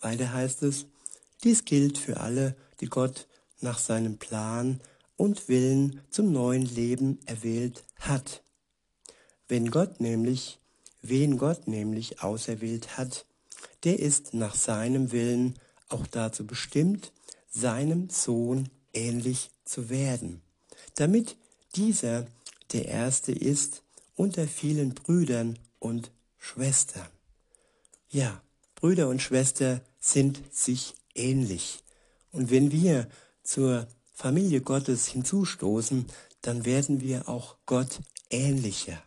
Weiter 0.00 0.32
heißt 0.32 0.62
es, 0.62 0.86
dies 1.42 1.64
gilt 1.64 1.98
für 1.98 2.20
alle, 2.20 2.56
die 2.80 2.86
Gott 2.86 3.26
nach 3.60 3.78
seinem 3.78 4.18
Plan 4.18 4.80
und 5.16 5.48
Willen 5.48 6.00
zum 6.10 6.32
neuen 6.32 6.64
Leben 6.66 7.18
erwählt 7.26 7.84
hat. 7.98 8.42
Wenn 9.48 9.70
Gott 9.70 10.00
nämlich, 10.00 10.58
wen 11.02 11.38
Gott 11.38 11.68
nämlich 11.68 12.22
auserwählt 12.22 12.96
hat, 12.96 13.26
der 13.84 13.98
ist 13.98 14.34
nach 14.34 14.54
seinem 14.54 15.12
Willen 15.12 15.54
auch 15.88 16.06
dazu 16.06 16.46
bestimmt, 16.46 17.12
seinem 17.48 18.10
Sohn 18.10 18.68
ähnlich 18.92 19.50
zu 19.64 19.88
werden, 19.88 20.42
damit 20.96 21.36
dieser 21.76 22.26
der 22.72 22.86
Erste 22.86 23.32
ist 23.32 23.82
unter 24.14 24.48
vielen 24.48 24.94
Brüdern 24.94 25.58
und 25.78 26.10
Schwestern. 26.38 27.08
Ja, 28.08 28.42
Brüder 28.74 29.08
und 29.08 29.22
Schwester 29.22 29.80
sind 29.98 30.42
sich 30.52 30.94
ähnlich 31.14 31.82
Und 32.32 32.50
wenn 32.50 32.70
wir 32.70 33.08
zur 33.42 33.88
Familie 34.18 34.62
Gottes 34.62 35.08
hinzustoßen, 35.08 36.06
dann 36.40 36.64
werden 36.64 37.02
wir 37.02 37.28
auch 37.28 37.56
Gott 37.66 38.00
ähnlicher. 38.30 39.02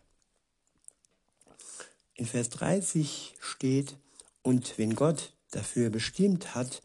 In 2.13 2.27
Vers 2.27 2.49
30 2.51 3.33
steht, 3.39 3.97
und 4.43 4.77
wenn 4.77 4.93
Gott 4.93 5.33
dafür 5.49 5.89
bestimmt 5.89 6.53
hat, 6.53 6.83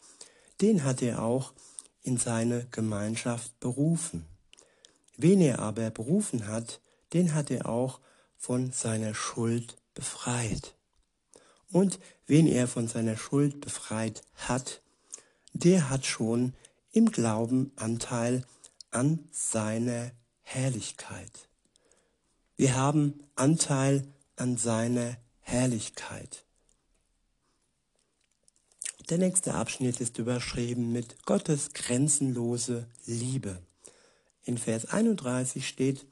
den 0.63 0.85
hat 0.85 1.03
er 1.03 1.23
auch 1.23 1.53
in 2.03 2.17
seine 2.17 2.67
Gemeinschaft 2.71 3.61
berufen. 3.61 4.25
Wen 5.19 5.43
er 5.43 5.59
aber 5.59 5.91
berufen 5.91 6.47
hat, 6.47 6.81
den 7.13 7.35
hat 7.35 7.51
er 7.51 7.69
auch 7.69 8.01
von 8.39 8.73
seiner 8.73 9.13
Schuld 9.13 9.77
befreit. 9.93 10.75
Und 11.71 11.99
wen 12.27 12.47
er 12.47 12.69
von 12.69 12.89
seiner 12.89 13.19
Schuld 13.19 13.61
befreit 13.61 14.23
hat, 14.35 14.81
der 15.53 15.91
hat 15.91 16.07
schon 16.07 16.55
im 16.95 17.11
Glauben 17.11 17.73
Anteil 17.75 18.47
an 18.93 19.19
seiner 19.33 20.13
Herrlichkeit. 20.43 21.49
Wir 22.57 22.77
haben 22.77 23.21
Anteil 23.35 24.07
an 24.37 24.57
seiner 24.57 25.17
Herrlichkeit. 25.41 26.45
Der 29.11 29.19
nächste 29.19 29.55
Abschnitt 29.55 30.01
ist 30.01 30.19
überschrieben 30.19 30.93
mit 30.93 31.27
Gottes 31.27 31.73
grenzenlose 31.73 32.87
Liebe. 33.07 33.59
In 34.45 34.57
Vers 34.57 34.87
31 34.87 35.67
steht, 35.67 36.07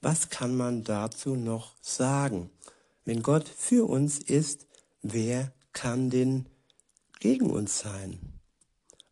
was 0.00 0.30
kann 0.30 0.56
man 0.56 0.84
dazu 0.84 1.34
noch 1.34 1.74
sagen? 1.80 2.50
Wenn 3.04 3.22
Gott 3.24 3.48
für 3.48 3.88
uns 3.88 4.20
ist, 4.20 4.68
wer 5.02 5.52
kann 5.72 6.08
denn 6.08 6.46
gegen 7.18 7.50
uns 7.50 7.80
sein? 7.80 8.39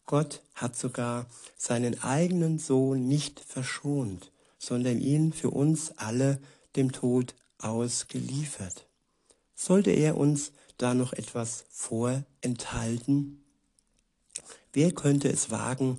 Gott 0.09 0.41
hat 0.55 0.75
sogar 0.75 1.27
seinen 1.59 2.03
eigenen 2.03 2.59
Sohn 2.59 3.07
nicht 3.09 3.41
verschont, 3.41 4.33
sondern 4.59 5.03
ihn 5.03 5.35
für 5.35 5.51
uns 5.51 5.93
alle 5.99 6.41
dem 6.77 6.93
Tod 6.93 7.35
ausgeliefert. 7.59 8.87
Sollte 9.55 9.91
er 9.91 10.17
uns 10.17 10.53
da 10.79 10.95
noch 10.95 11.13
etwas 11.13 11.67
vorenthalten? 11.69 13.45
Wer 14.73 14.93
könnte 14.93 15.29
es 15.29 15.51
wagen, 15.51 15.99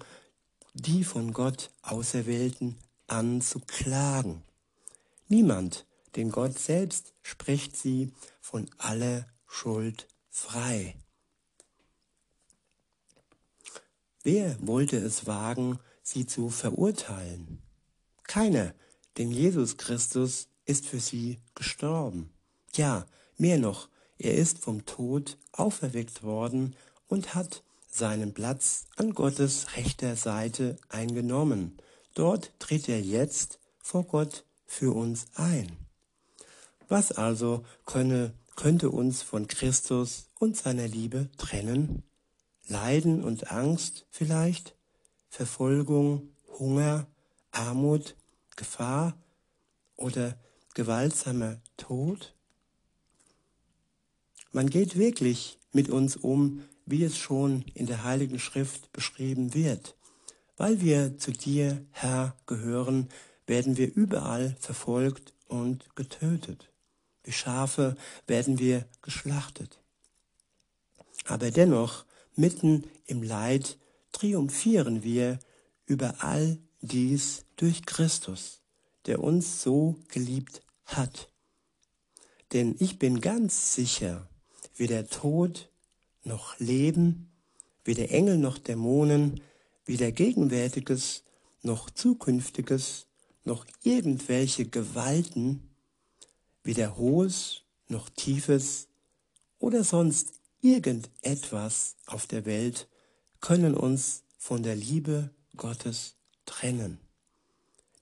die 0.73 1.03
von 1.03 1.31
Gott 1.31 1.69
Auserwählten 1.83 2.79
anzuklagen? 3.05 4.41
Niemand, 5.27 5.85
denn 6.15 6.31
Gott 6.31 6.57
selbst 6.57 7.13
spricht 7.21 7.77
sie 7.77 8.11
von 8.41 8.67
aller 8.79 9.27
Schuld 9.45 10.07
frei. 10.31 10.95
Wer 14.31 14.55
wollte 14.61 14.97
es 14.97 15.25
wagen, 15.25 15.79
sie 16.03 16.27
zu 16.27 16.49
verurteilen? 16.49 17.63
Keiner, 18.27 18.75
denn 19.17 19.31
Jesus 19.31 19.77
Christus 19.77 20.49
ist 20.65 20.85
für 20.85 20.99
sie 20.99 21.39
gestorben. 21.55 22.29
Ja, 22.75 23.07
mehr 23.39 23.57
noch, 23.57 23.89
er 24.19 24.35
ist 24.35 24.59
vom 24.59 24.85
Tod 24.85 25.39
auferweckt 25.51 26.21
worden 26.21 26.75
und 27.07 27.33
hat 27.33 27.63
seinen 27.89 28.35
Platz 28.35 28.85
an 28.97 29.15
Gottes 29.15 29.75
rechter 29.75 30.15
Seite 30.15 30.77
eingenommen. 30.89 31.79
Dort 32.13 32.51
tritt 32.59 32.87
er 32.87 33.01
jetzt 33.01 33.57
vor 33.79 34.03
Gott 34.03 34.45
für 34.67 34.93
uns 34.93 35.25
ein. 35.33 35.75
Was 36.87 37.11
also 37.11 37.65
könne, 37.87 38.35
könnte 38.55 38.91
uns 38.91 39.23
von 39.23 39.47
Christus 39.47 40.27
und 40.37 40.55
seiner 40.55 40.87
Liebe 40.87 41.31
trennen? 41.37 42.03
Leiden 42.69 43.23
und 43.23 43.51
Angst 43.51 44.05
vielleicht? 44.11 44.75
Verfolgung, 45.27 46.29
Hunger, 46.59 47.07
Armut, 47.51 48.15
Gefahr 48.55 49.17
oder 49.95 50.37
gewaltsamer 50.75 51.61
Tod? 51.77 52.35
Man 54.51 54.69
geht 54.69 54.97
wirklich 54.97 55.59
mit 55.71 55.89
uns 55.89 56.15
um, 56.15 56.63
wie 56.85 57.03
es 57.03 57.17
schon 57.17 57.63
in 57.73 57.85
der 57.85 58.03
Heiligen 58.03 58.39
Schrift 58.39 58.91
beschrieben 58.91 59.53
wird. 59.53 59.95
Weil 60.57 60.81
wir 60.81 61.17
zu 61.17 61.31
dir, 61.31 61.85
Herr, 61.91 62.35
gehören, 62.45 63.09
werden 63.47 63.77
wir 63.77 63.93
überall 63.93 64.55
verfolgt 64.59 65.33
und 65.47 65.95
getötet. 65.95 66.71
Wie 67.23 67.31
Schafe 67.31 67.95
werden 68.27 68.59
wir 68.59 68.85
geschlachtet. 69.01 69.79
Aber 71.25 71.51
dennoch, 71.51 72.05
mitten 72.39 72.85
im 73.05 73.21
Leid, 73.21 73.77
triumphieren 74.11 75.03
wir 75.03 75.39
über 75.85 76.23
all 76.23 76.57
dies 76.81 77.45
durch 77.57 77.85
Christus, 77.85 78.61
der 79.05 79.23
uns 79.23 79.61
so 79.61 79.97
geliebt 80.07 80.61
hat. 80.85 81.29
Denn 82.53 82.75
ich 82.79 82.97
bin 82.97 83.21
ganz 83.21 83.75
sicher, 83.75 84.27
weder 84.75 85.07
Tod 85.07 85.69
noch 86.23 86.57
Leben, 86.59 87.29
weder 87.83 88.09
Engel 88.11 88.37
noch 88.37 88.57
Dämonen, 88.57 89.41
weder 89.85 90.11
Gegenwärtiges 90.11 91.23
noch 91.61 91.89
Zukünftiges, 91.89 93.07
noch 93.43 93.65
irgendwelche 93.83 94.65
Gewalten, 94.65 95.69
weder 96.63 96.97
Hohes 96.97 97.63
noch 97.87 98.09
Tiefes 98.09 98.87
oder 99.59 99.83
sonst 99.83 100.38
irgendetwas 100.61 101.95
auf 102.05 102.27
der 102.27 102.45
Welt 102.45 102.87
können 103.41 103.75
uns 103.75 104.23
von 104.37 104.63
der 104.63 104.75
Liebe 104.75 105.29
Gottes 105.55 106.15
trennen, 106.45 106.99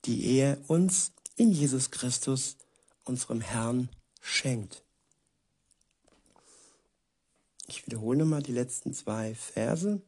die 0.06 0.38
er 0.38 0.58
uns 0.68 1.12
in 1.36 1.52
Jesus 1.52 1.92
Christus, 1.92 2.58
unserem 3.04 3.42
Herrn, 3.42 3.90
schenkt. 4.22 4.84
Ich 7.68 7.86
wiederhole 7.86 8.26
mal 8.26 8.42
die 8.42 8.54
letzten 8.54 8.94
zwei 8.94 9.36
Verse. 9.36 10.02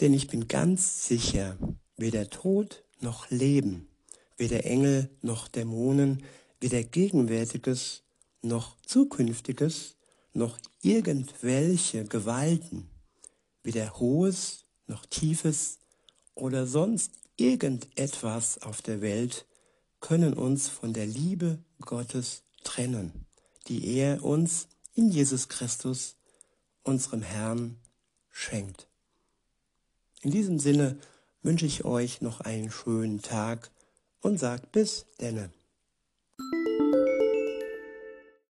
Denn 0.00 0.12
ich 0.12 0.28
bin 0.28 0.48
ganz 0.48 1.06
sicher, 1.06 1.56
weder 1.96 2.28
Tod 2.28 2.84
noch 3.00 3.30
Leben, 3.30 3.88
weder 4.36 4.64
Engel 4.64 5.08
noch 5.22 5.48
Dämonen, 5.48 6.24
weder 6.60 6.82
Gegenwärtiges 6.82 8.02
noch 8.42 8.76
Zukünftiges, 8.82 9.96
noch 10.32 10.58
irgendwelche 10.80 12.04
Gewalten, 12.04 12.88
weder 13.62 13.98
Hohes 13.98 14.64
noch 14.86 15.06
Tiefes 15.06 15.78
oder 16.34 16.66
sonst 16.66 17.12
irgendetwas 17.36 18.62
auf 18.62 18.82
der 18.82 19.00
Welt 19.00 19.46
können 20.00 20.34
uns 20.34 20.68
von 20.68 20.92
der 20.92 21.06
Liebe 21.06 21.58
Gottes 21.80 22.42
trennen, 22.64 23.26
die 23.68 23.96
er 23.96 24.24
uns 24.24 24.68
in 24.94 25.10
Jesus 25.10 25.48
Christus, 25.48 26.16
unserem 26.82 27.22
Herrn, 27.22 27.78
schenkt. 28.30 28.88
In 30.22 30.30
diesem 30.30 30.58
Sinne 30.58 30.98
wünsche 31.42 31.66
ich 31.66 31.84
euch 31.84 32.20
noch 32.20 32.40
einen 32.40 32.70
schönen 32.70 33.22
Tag 33.22 33.70
und 34.20 34.38
sagt 34.38 34.72
bis 34.72 35.06
denne. 35.20 35.50